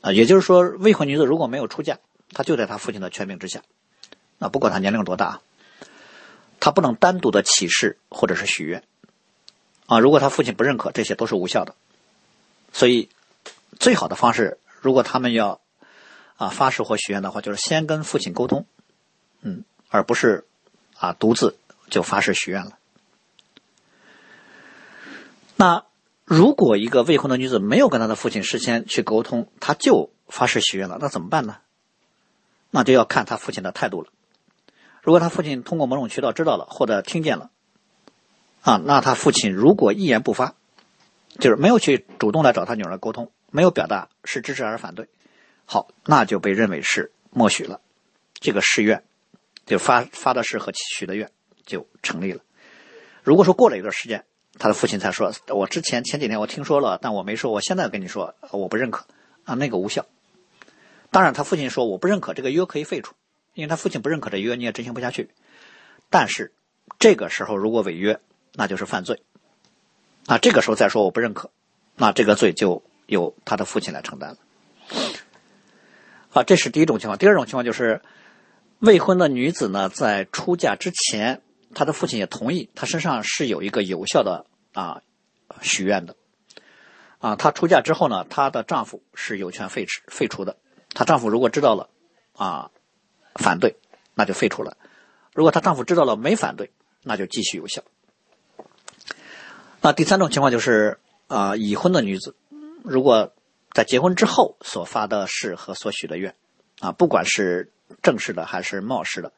[0.00, 1.98] 啊，也就是说，未婚女子如果没有出嫁，
[2.32, 3.62] 她就在她父亲的权柄之下，
[4.38, 5.40] 那不管她年龄多大。
[6.64, 8.84] 他不能单独的起誓或者是许愿，
[9.86, 11.74] 啊，如果他父亲不认可，这些都是无效的。
[12.72, 13.08] 所以，
[13.80, 15.60] 最好的方式，如果他们要
[16.36, 18.64] 啊发誓或许愿的话，就是先跟父亲沟通，
[19.40, 20.46] 嗯，而不是
[20.96, 21.56] 啊独自
[21.92, 22.78] 就发誓许愿了。
[25.54, 25.84] 那
[26.24, 31.58] 如果一个未婚的女子没有跟她的父亲事先去沟通，她就发誓许愿了，那怎么办呢？
[32.70, 34.08] 那就要看她父亲的态度了。
[35.02, 37.50] 如果他父亲通过某种渠道知道了或者听见了，
[38.62, 40.54] 啊，那他父亲如果一言不发，
[41.40, 45.08] 就是没有去主动来找他女儿沟通，没有表达是支持还是反对，
[45.66, 47.80] 好，那就被认为是默许了，
[48.34, 49.02] 这个誓愿
[49.66, 51.32] 就发发的誓和许的愿
[51.64, 52.40] 就成立了。
[53.22, 54.24] 如果说过了一段时间，
[54.58, 59.06] 他的父亲才说，我之前前几天我听说了，但我没说，我现在跟你说我不认可，
[59.44, 60.06] 啊，那个无效。
[61.10, 63.14] 当然，他父亲说我不认可，这个约可以废除。
[63.54, 65.28] 因为他父亲不认可这约，你也执行不下去。
[66.08, 66.54] 但是
[66.98, 68.18] 这个时候如果违约，
[68.54, 69.22] 那就是犯罪。
[70.24, 71.50] 那这个时候再说我不认可，
[71.96, 74.38] 那这个罪就由他的父亲来承担了。
[76.32, 77.18] 啊，这是第一种情况。
[77.18, 78.00] 第二种情况就是
[78.78, 81.42] 未婚的女子呢，在出嫁之前，
[81.74, 85.02] 她的父亲也同意，她身上是有一个有效的啊
[85.60, 86.16] 许愿的。
[87.18, 90.56] 啊，她出嫁之后呢，她的丈夫是有权废止废除的。
[90.94, 91.90] 她丈夫如果知道了
[92.34, 92.70] 啊。
[93.36, 93.76] 反对，
[94.14, 94.76] 那就废除了。
[95.32, 96.70] 如果她丈夫知道了没反对，
[97.02, 97.82] 那就继续有效。
[99.80, 102.36] 那第三种情况就是啊，已婚的女子，
[102.84, 103.32] 如果
[103.72, 106.34] 在结婚之后所发的誓和所许的愿，
[106.80, 109.32] 啊，不管是正式的还是冒失的，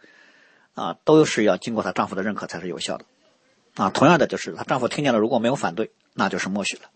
[0.74, 3.04] 啊，都是要经过她丈夫的认可才是有效的。
[3.74, 6.90] 啊，同样的就是她丈夫听见了，如果没有反对，那就是默许了。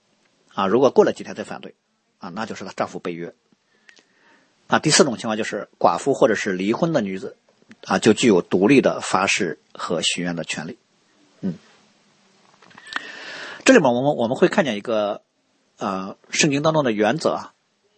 [0.55, 1.75] 啊，如果过了几天再反对，
[2.19, 3.35] 啊，那就是她丈夫被约。
[4.67, 7.37] 啊，第四种情况就是寡妇或者是离婚的女子，
[7.87, 10.79] 啊，就具有独立的发誓和许愿的权利。
[11.41, 11.55] 嗯，
[13.65, 15.23] 这里面我们我们会看见一个
[15.79, 17.55] 呃圣经当中的原则啊，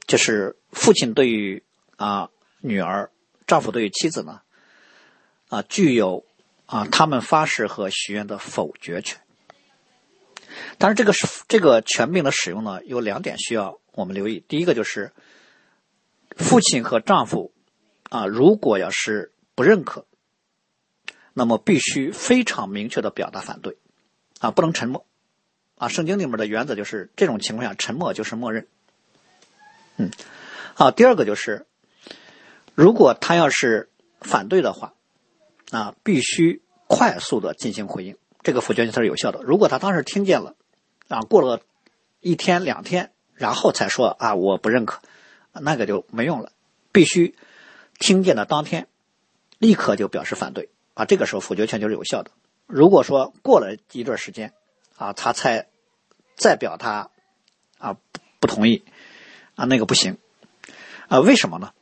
[0.07, 1.65] 就是父亲对于
[1.97, 3.11] 啊女儿，
[3.47, 4.43] 丈夫对于妻子呢，
[5.51, 6.25] 啊具有
[6.65, 9.21] 啊他们发誓和许愿的否决权。
[10.79, 14.43] 但是这个是这个权柄的使用呢，有两点需要我们留意。
[14.49, 15.13] 第一个就是。
[16.37, 17.53] 父亲和丈夫，
[18.09, 20.07] 啊，如果要是不认可，
[21.35, 23.77] 那么必须非常明确的表达反对，
[24.39, 25.05] 啊，不能沉默，
[25.75, 28.69] 啊，圣经里面的原则就是这种情况下沉默就是默认，
[29.97, 30.11] 嗯，
[30.75, 31.67] 好，第二个就是，
[32.75, 33.91] 如果他要是
[34.21, 34.95] 反对的话，
[35.71, 39.43] 啊，必须快速的进行回应，这个否决权才是有效的。
[39.43, 40.55] 如果他当时听见了，
[41.09, 41.61] 啊，过了
[42.21, 45.01] 一天两天，然后才说啊，我不认可。
[45.53, 46.53] 那个就没用了，
[46.93, 47.35] 必须
[47.99, 48.87] 听见的当天
[49.59, 51.05] 立刻就表示反对啊！
[51.07, 52.31] 这个时候否决权就是有效的。
[52.67, 54.53] 如果说过了一段时间
[54.97, 55.67] 啊，他才
[56.37, 57.11] 再表他
[57.79, 57.97] 啊
[58.39, 58.85] 不同意
[59.57, 60.19] 啊，那个不行
[61.09, 61.19] 啊？
[61.19, 61.73] 为什么呢？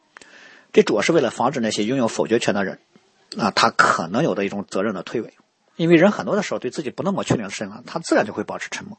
[0.72, 2.78] 这主要是为了防止那些拥有否决权的人
[3.36, 5.30] 啊，他可能有的一种责任的推诿。
[5.76, 8.98] 因为人很多的时候对自己不那么确定的事情，他自然就会保持沉默，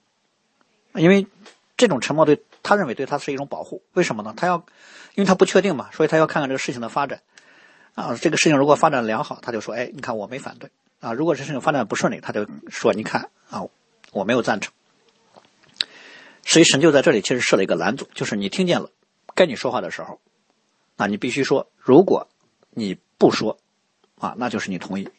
[0.93, 1.25] 因为。
[1.79, 4.33] 这种沉默对他认为对他是一种保护，为什么呢？
[4.35, 4.57] 他要，
[5.15, 7.21] 因为他不确定嘛，所以他要看看这个事情的发展。
[7.95, 10.69] 啊，这个事情如果发展良好，他就说：“哎，你看我没反对。”
[10.99, 13.63] 啊，如果这事情发展不顺利，他就说：“你看啊，
[14.11, 14.73] 我没有赞成。”
[16.43, 18.89] 所以神就在这里其实设了一个拦阻，就是你听见了
[19.33, 20.19] 该你说话的时候，
[20.97, 22.27] 那你必须说；如果
[22.71, 23.57] 你不说，
[24.19, 25.09] 啊，那就是你同意。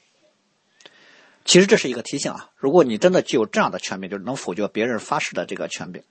[1.44, 6.04] 其实这是一个提醒啊，如果你真的具有这样的权柄，就是能否决别人发誓的这个权柄。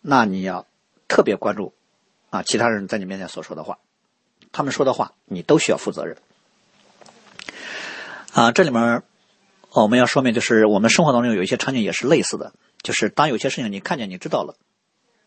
[0.00, 0.66] 那你要
[1.08, 1.74] 特别关注
[2.30, 3.78] 啊，其他人在你面前所说的话，
[4.52, 6.16] 他们说的话，你都需要负责任
[8.32, 8.52] 啊。
[8.52, 9.02] 这里面
[9.70, 14.56] 我们要说明，就是我们生活当中有一些场景也是类似的，就是当有些事情你看见、你知道了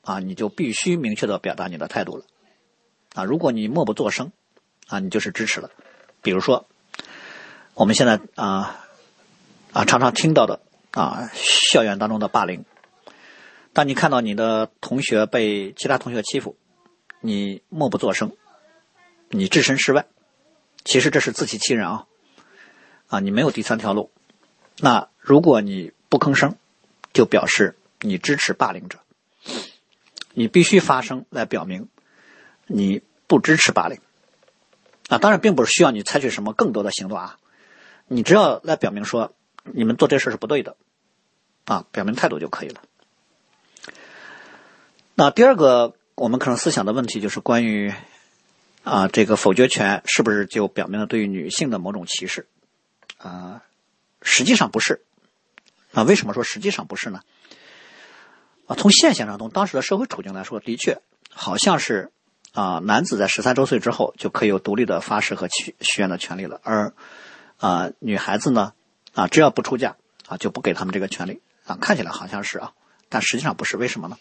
[0.01, 2.26] 啊，你就必须明确的表达你的态度了
[3.14, 3.26] 啊。
[3.26, 4.32] 如果你默不作声
[4.88, 5.70] 啊，你就是支持了。
[6.22, 6.68] 比如说，
[7.76, 8.86] 我们现在啊
[9.71, 10.59] 啊常常听到的
[10.91, 12.65] 啊，校园当中的霸凌。
[13.74, 16.55] 当你看到你的同学被其他同学欺负，
[17.19, 18.32] 你默不作声，
[19.30, 20.05] 你置身事外，
[20.86, 22.05] 其实这是自欺欺人啊！
[23.07, 24.11] 啊，你没有第三条路，
[24.78, 26.55] 那如果你不吭声，
[27.11, 28.99] 就表示你支持霸凌者。
[30.36, 31.89] 你必须发声来表明
[32.67, 33.99] 你不支持霸凌。
[35.09, 37.38] 啊，当然并不是需要你采取什么更多的行动啊，
[38.08, 39.34] 你只要来表明说
[39.64, 40.76] 你们做这事是不对的，
[41.66, 42.82] 啊，表明态度就可以了。
[45.16, 47.93] 那第二个我们可能思想的问题就是关于
[48.84, 52.47] 啊这个否决权是不是就表明了对于女性的某种歧视？
[53.18, 53.64] 啊，
[54.22, 55.01] 实际上不是。
[55.93, 57.22] 啊，为什么说实际上不是呢？
[58.68, 62.12] 啊，从现象上，从当时的社会处境来说，的确好像是。
[62.54, 66.93] 啊，男子在十三周岁之后就可以有独立的发誓和许许愿的权利了，而
[67.64, 68.74] 啊，女孩子呢，
[69.14, 69.95] 啊，只要不出嫁
[70.28, 71.78] 啊，就不给他们这个权利啊。
[71.80, 72.74] 看起来好像是啊，
[73.07, 74.18] 但实际上不是，为什么呢？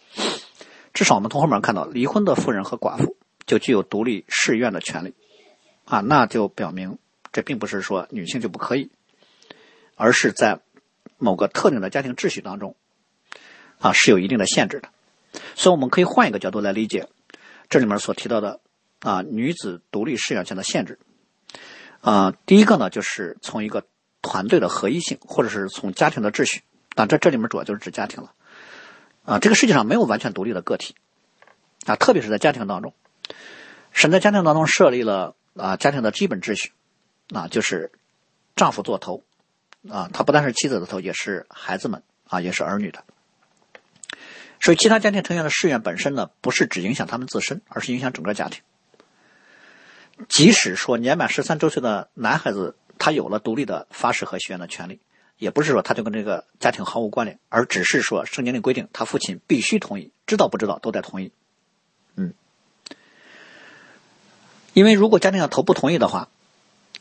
[0.94, 5.16] 至少我们从后面看到，离婚的妇人和寡妇就具有独立誓愿的权利
[5.86, 6.98] 啊，那就表明
[7.32, 8.92] 这并不是说女性就不可以，
[9.96, 10.60] 而是在
[11.18, 12.76] 某个特定的家庭秩序当中
[13.80, 14.88] 啊是有一定的限制的。
[15.56, 17.08] 所以我们可以换一个角度来理解。
[17.68, 18.60] 这里面所提到的
[19.00, 21.00] 啊，女子独立誓愿权的限制
[22.02, 23.84] 啊，第一个呢，就是从一个
[24.20, 26.62] 团队的合一性，或者是从家庭的秩序，
[26.94, 28.34] 但这这里面主要就是指家庭了
[29.24, 29.38] 啊。
[29.38, 30.96] 这个世界上没有完全独立的个体
[31.86, 32.92] 啊，特别是在家庭当中，
[33.92, 36.72] 神在家庭当中设立了啊家庭的基本秩序
[37.32, 37.92] 啊，就是
[38.56, 39.22] 丈夫做头
[39.88, 43.04] 啊，他不但是妻子的头，也是孩子们啊，也是儿女的。
[44.60, 48.62] 所以，其他家庭成员的誓愿本身呢，不是只影响他们自身，而是影响整个家庭。
[50.28, 55.00] 即使说年满十三周岁的男孩子，他有了独立的发誓和许愿的权利，
[55.38, 61.32] 也不是说他就跟这个家庭毫无关联，而只是说圣经里规定，他父亲必须同意，知道不知道都得同意。
[62.16, 62.34] 嗯，
[64.72, 66.28] 因为如果家庭的头不同意的话，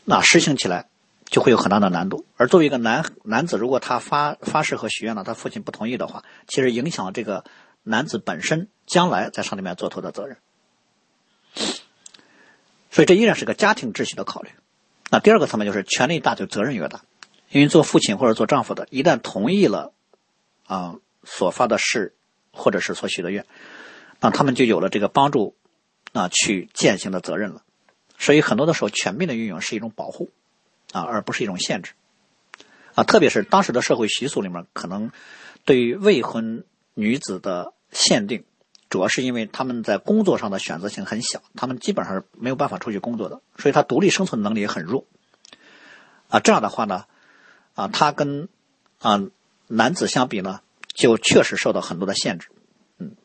[0.05, 0.87] 那实行起来。
[1.31, 2.25] 就会有很大的难度。
[2.35, 7.45] 而作为一个男男子，如果他发发誓和许愿了，他父亲不同意的话，其实影响了这个
[7.83, 10.35] 男子本身将来在上帝面做头的责任。
[12.91, 14.49] 所以这依然是个家庭秩序的考虑。
[15.09, 17.01] 那第二个层面就是权力大就责任越大，
[17.49, 19.93] 因为做父亲或者做丈夫的，一旦同意了
[20.67, 22.13] 啊所发的誓
[22.51, 23.47] 或者是所许的愿，
[24.19, 25.55] 那他们就有了这个帮助
[26.11, 27.63] 啊去践行的责任了。
[28.19, 30.29] 所以很多的时候，权柄的运用是一种保护。
[30.91, 31.93] 啊，而不是一种限制，
[32.95, 35.09] 啊，特别是当时的社会习俗里面，可能
[35.63, 36.65] 对于未婚
[36.95, 38.43] 女子的限定，
[38.91, 45.05] 主要是因为他们在工作上的选择性很小，他们基本上是没有办法出去工作的，所以他独立生存能力也很弱。
[46.27, 47.05] 啊，这样的话呢，
[47.73, 48.49] 啊，他跟
[48.99, 49.21] 啊
[49.67, 50.59] 男子相比呢，
[50.93, 52.49] 就确实受到很多的限制，
[52.97, 53.15] 嗯，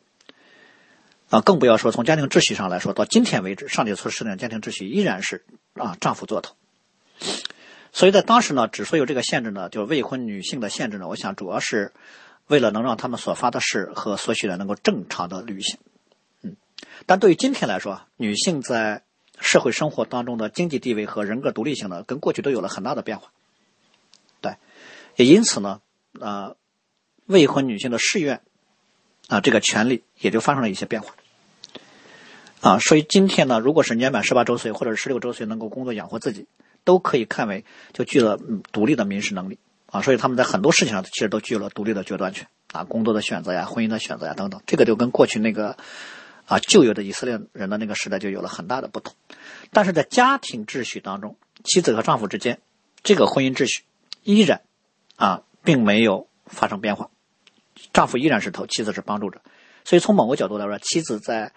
[1.29, 6.55] 啊，更不要说从家庭秩序上来说，到今天为止，上帝所设定的家庭秩序依然是啊丈夫做头。
[7.91, 11.91] 所以在当时呢，之所以有这个限制呢，就是未婚女性的限制呢，我想主要是
[12.47, 15.77] 为了能让他们所发的誓和所许的能够正常的履行。
[16.41, 16.55] 嗯，
[17.05, 19.03] 但对于今天来说，女性在
[19.39, 23.31] 社会生活当中的经济地位和人格独立性呢，跟过去都有了很大的变化。
[24.41, 24.55] 对，
[25.15, 25.81] 也因此呢，
[26.19, 26.55] 啊，
[27.25, 28.41] 未婚女性的誓愿
[29.27, 31.15] 啊，这个权利也就发生了一些变化。
[32.61, 36.47] 啊，所以今天呢，如果是年满十八周岁或者十六周岁能够工作养活自己。
[36.83, 38.39] 都可以看为就具了
[38.71, 45.77] 独立的民事能力啊，所以他们在很多事情上其实都具有了独立的决断权啊，工作的选择呀、婚姻的选择呀等等，这个就跟过去那个
[46.45, 49.15] 啊旧有的以色列人的那个时代就有了很大的不同。
[49.71, 52.59] 但是在家庭秩序当中，妻子和丈夫之间
[53.03, 53.83] 这个婚姻秩序
[54.23, 54.61] 依然
[55.15, 57.09] 啊并没有发生变化，
[57.93, 59.41] 丈夫依然是头，妻子是帮助者。
[59.85, 61.53] 所以从某个角度来说，妻子在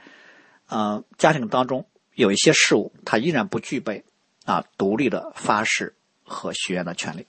[0.69, 4.05] 呃家庭当中有一些事物，她依然不具备。
[4.47, 7.27] 啊，独立的发誓和许愿的权利，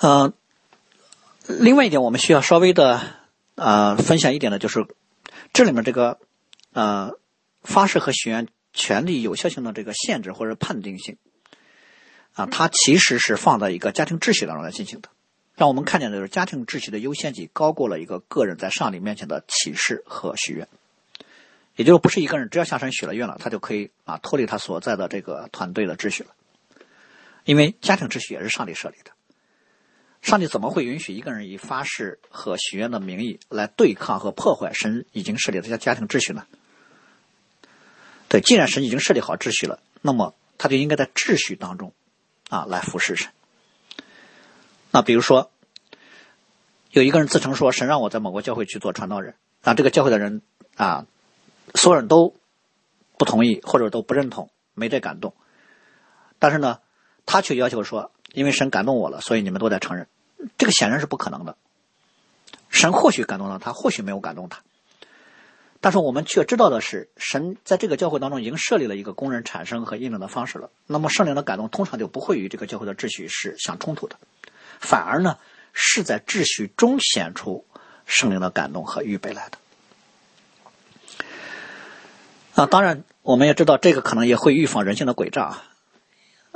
[0.00, 0.32] 呃，
[1.46, 3.02] 另外一点，我们需要稍微的
[3.54, 4.86] 呃分享一点的，就是
[5.52, 6.18] 这里面这个
[6.72, 7.12] 呃
[7.62, 11.18] 发誓和许愿权利有效性的这个限制或者判定性
[12.32, 15.10] 啊，它其实是放在一个家庭秩序当中来进行的，
[15.54, 20.66] 让我们看见的就是家庭秩序的优先级高过了一个个人在上帝面前的启示和许愿。
[21.76, 26.30] 也就是不是一个人，只要下山许了愿了，他就可以啊脱离他所在的这个团队的秩序了。
[27.44, 29.10] 因为家庭秩序也是上帝设立的，
[30.22, 36.46] 上帝怎么会允许一个人以发誓和许愿的名义来对抗和破坏神已经设立的家家庭秩序呢？
[38.28, 41.92] 对，既然神已经设立好秩序了，那么他就应该在秩序当中
[42.48, 43.30] 啊来服侍神。
[44.90, 45.50] 那比如说，
[46.90, 50.42] 有一个人自称说神让我在某个教会去做传道人，啊，这个教会的人
[50.76, 51.06] 啊。
[51.72, 52.34] 所有人都
[53.16, 55.34] 不同意，或者都不认同，没这感动。
[56.40, 56.80] 但是呢，
[57.26, 60.06] 他却要求说，因为神感动我了，所以你们都在承认，
[60.56, 61.56] 这个显然是不可能的。
[62.68, 64.60] 神或许感动了他，或许没有感动他。
[65.80, 70.70] 但是我们却知道的是，神在这个教会当中已经设立了一个工人产生和印证的方式了。
[70.86, 74.16] 那么圣灵的感动通常就不会与这个教会的秩序是相冲突的，
[74.78, 75.38] 反而呢
[75.72, 77.64] 是在秩序中显出
[78.04, 79.58] 圣灵的感动和预备来的。
[82.54, 85.64] 啊，当然我们也知道这个可能也会预防人性的诡诈啊。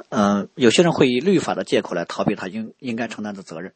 [0.08, 3.72] 嗯，有些人会以律法的借口来逃避他应应该承担的责任。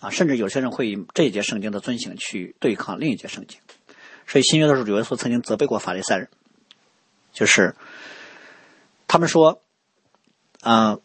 [0.00, 3.60] 啊，甚至有些人会以这一节圣经的遵行去对抗另一节圣经。
[4.26, 6.28] 所以新约的时候，主耶稣曾经责备过法利赛人，
[7.32, 7.74] 就是
[9.08, 9.60] 他们说
[10.62, 10.98] ：“啊，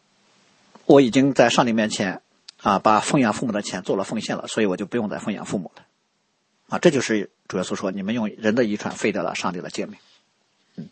[0.86, 2.22] 我已经在上帝面前
[2.62, 5.86] 啊，把奉养父母的钱做了奉献了，所以我就不用再奉养父母了。”
[6.70, 9.98] 啊，这就是主耶稣说：“你们用人的遗传废掉了上帝的诫命。”
[10.78, 10.90] 嗯，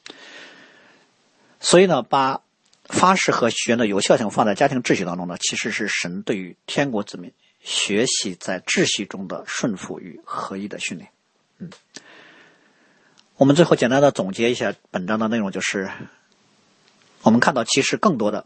[1.59, 2.42] 所以呢，把
[2.85, 7.31] 发誓和许愿的有效性放在家庭秩序当中呢，其实是神对于天国子民
[7.61, 11.09] 学习在秩序中的顺服与合一的训练。
[11.59, 11.69] 嗯。
[13.35, 15.89] 我们最后简单的总结一下本章的内容，就是
[17.23, 18.45] 我们看到，其实更多的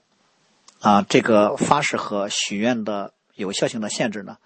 [0.80, 4.38] 啊，这个发誓和许愿的有效性的限制呢，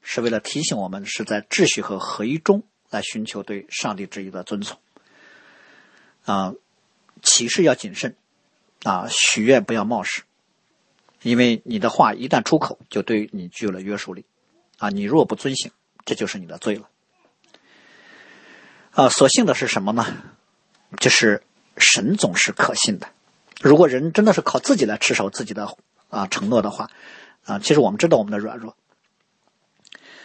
[0.00, 4.78] 是为了提醒我们是在秩序和合一中来寻求对上帝旨意的遵从。
[6.24, 6.54] 啊，
[7.22, 8.14] 启示要谨慎，
[8.84, 10.22] 啊，许愿不要冒失，
[11.22, 14.24] 因为你的话一旦出口，就对你具有了约束力。
[14.78, 15.72] 啊，你若不遵行，
[16.04, 16.88] 这就是你的罪了。
[18.92, 20.06] 啊，所幸的是什么呢？
[20.98, 21.42] 就是
[21.76, 23.08] 神总是可信的。
[23.60, 25.76] 如果人真的是靠自己来持守自己的
[26.10, 26.90] 啊承诺的话，
[27.44, 28.76] 啊，其实我们知道我们的软弱。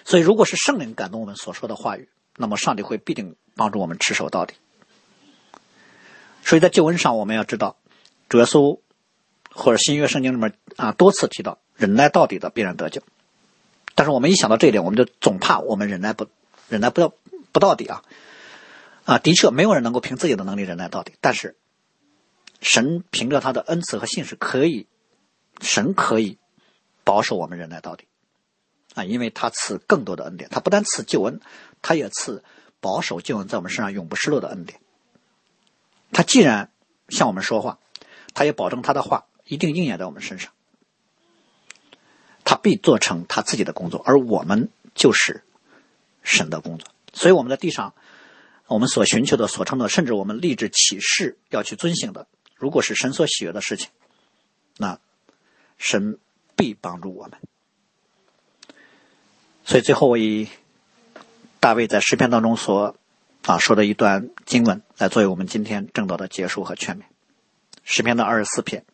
[0.06, 4.54] 所以，如果是圣灵感动我们所说的话语，那么上帝会必定帮助我们持守到底。
[6.44, 7.78] 所以在救恩上，我们要知道，
[8.30, 8.80] 主耶稣
[9.52, 13.02] 或者新约圣经里面啊多次提到忍耐到底的必然得救。
[13.96, 16.28] 但是我们一想到这一点，我们就总怕我们忍耐不
[16.68, 17.14] 忍耐不到
[17.52, 18.04] 不到底啊。
[19.06, 21.14] 啊，的确，没有人能够凭自己的能力忍耐到底。
[21.20, 21.58] 但是，
[22.62, 24.88] 神凭着他的恩赐和信实，可以，
[25.60, 26.38] 神可以
[27.04, 28.08] 保守我们忍耐到底。
[28.96, 31.42] 啊，因为他赐更多的恩典，他不但赐救恩，
[31.82, 32.44] 他也赐
[32.80, 34.80] 保守救恩在我们身上永不失落的恩典。
[36.14, 36.72] 他既然
[37.10, 37.80] 向我们说话，
[38.34, 40.52] 他也保证他的话一定应验在我们身上。
[42.44, 45.44] 他必做成他自己的工作，而我们就是
[46.24, 46.90] 神的工作。
[47.14, 47.94] 所以我们在地上。
[48.66, 53.90] 我们所寻求的、所称的，甚至我们立志起誓要去遵行的，如果是神所喜悦的事情，
[54.78, 55.00] 那
[55.78, 56.18] 神
[56.56, 57.38] 必帮助我们。
[59.66, 60.48] 所以最后，我以
[61.60, 62.96] 大卫在诗篇当中所
[63.46, 67.04] 啊说的一段经文来作为我们今天正道的结束和劝勉。
[67.84, 68.86] 诗篇的二十四篇：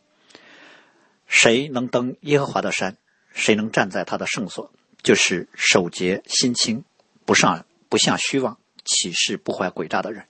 [1.27, 2.97] 谁能登耶和华的山？
[3.33, 4.71] 谁能站在他的圣所？
[5.01, 6.83] 就是守节心清，
[7.25, 8.57] 不上不向虚妄。
[8.85, 10.25] 启示不怀诡诈的人，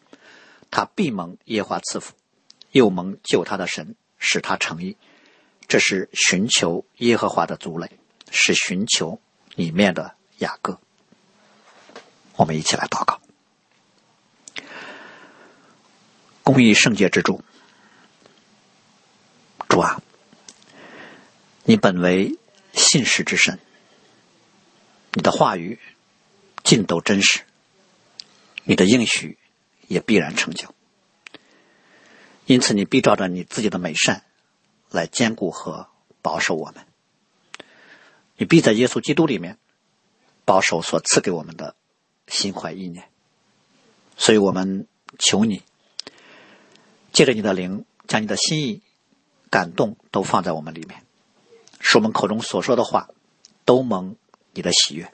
[0.70, 2.14] 他必蒙耶和华赐福，
[2.72, 4.98] 又蒙救他的神使他成义。
[5.66, 7.90] 这是寻求耶和华的族类，
[8.32, 9.22] 是寻求
[9.56, 10.78] 里面的雅各。
[12.36, 13.22] 我们一起来祷告：
[16.44, 17.42] 公义圣洁之主，
[19.70, 20.02] 主啊，
[21.64, 22.38] 你本为
[22.74, 23.60] 信实之神，
[25.14, 25.80] 你的话语
[26.64, 27.42] 尽都真实。
[28.64, 29.38] 你的应许
[29.88, 30.74] 也必然成就，
[32.46, 34.24] 因此你必照着你自己的美善
[34.90, 35.88] 来兼顾和
[36.22, 36.86] 保守我们。
[38.38, 39.58] 你必在耶稣基督里面
[40.46, 41.76] 保守所赐给我们的
[42.28, 43.08] 心怀意念。
[44.18, 45.62] 所以我们求你
[47.12, 48.82] 借着你的灵，将你的心意、
[49.50, 51.04] 感动都放在我们里面，
[51.80, 53.10] 使我们口中所说的话
[53.66, 54.16] 都蒙
[54.54, 55.14] 你的喜悦。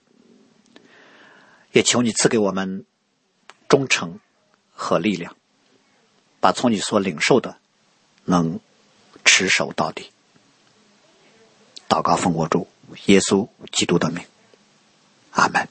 [1.71, 2.85] 也求你赐给我们。
[3.67, 4.19] 忠诚
[4.71, 5.35] 和力量，
[6.39, 7.57] 把从你所领受的
[8.23, 8.59] 能
[9.25, 10.11] 持守到底。
[11.89, 12.67] 祷告奉我主
[13.07, 14.23] 耶稣基督的名，
[15.31, 15.67] 阿门。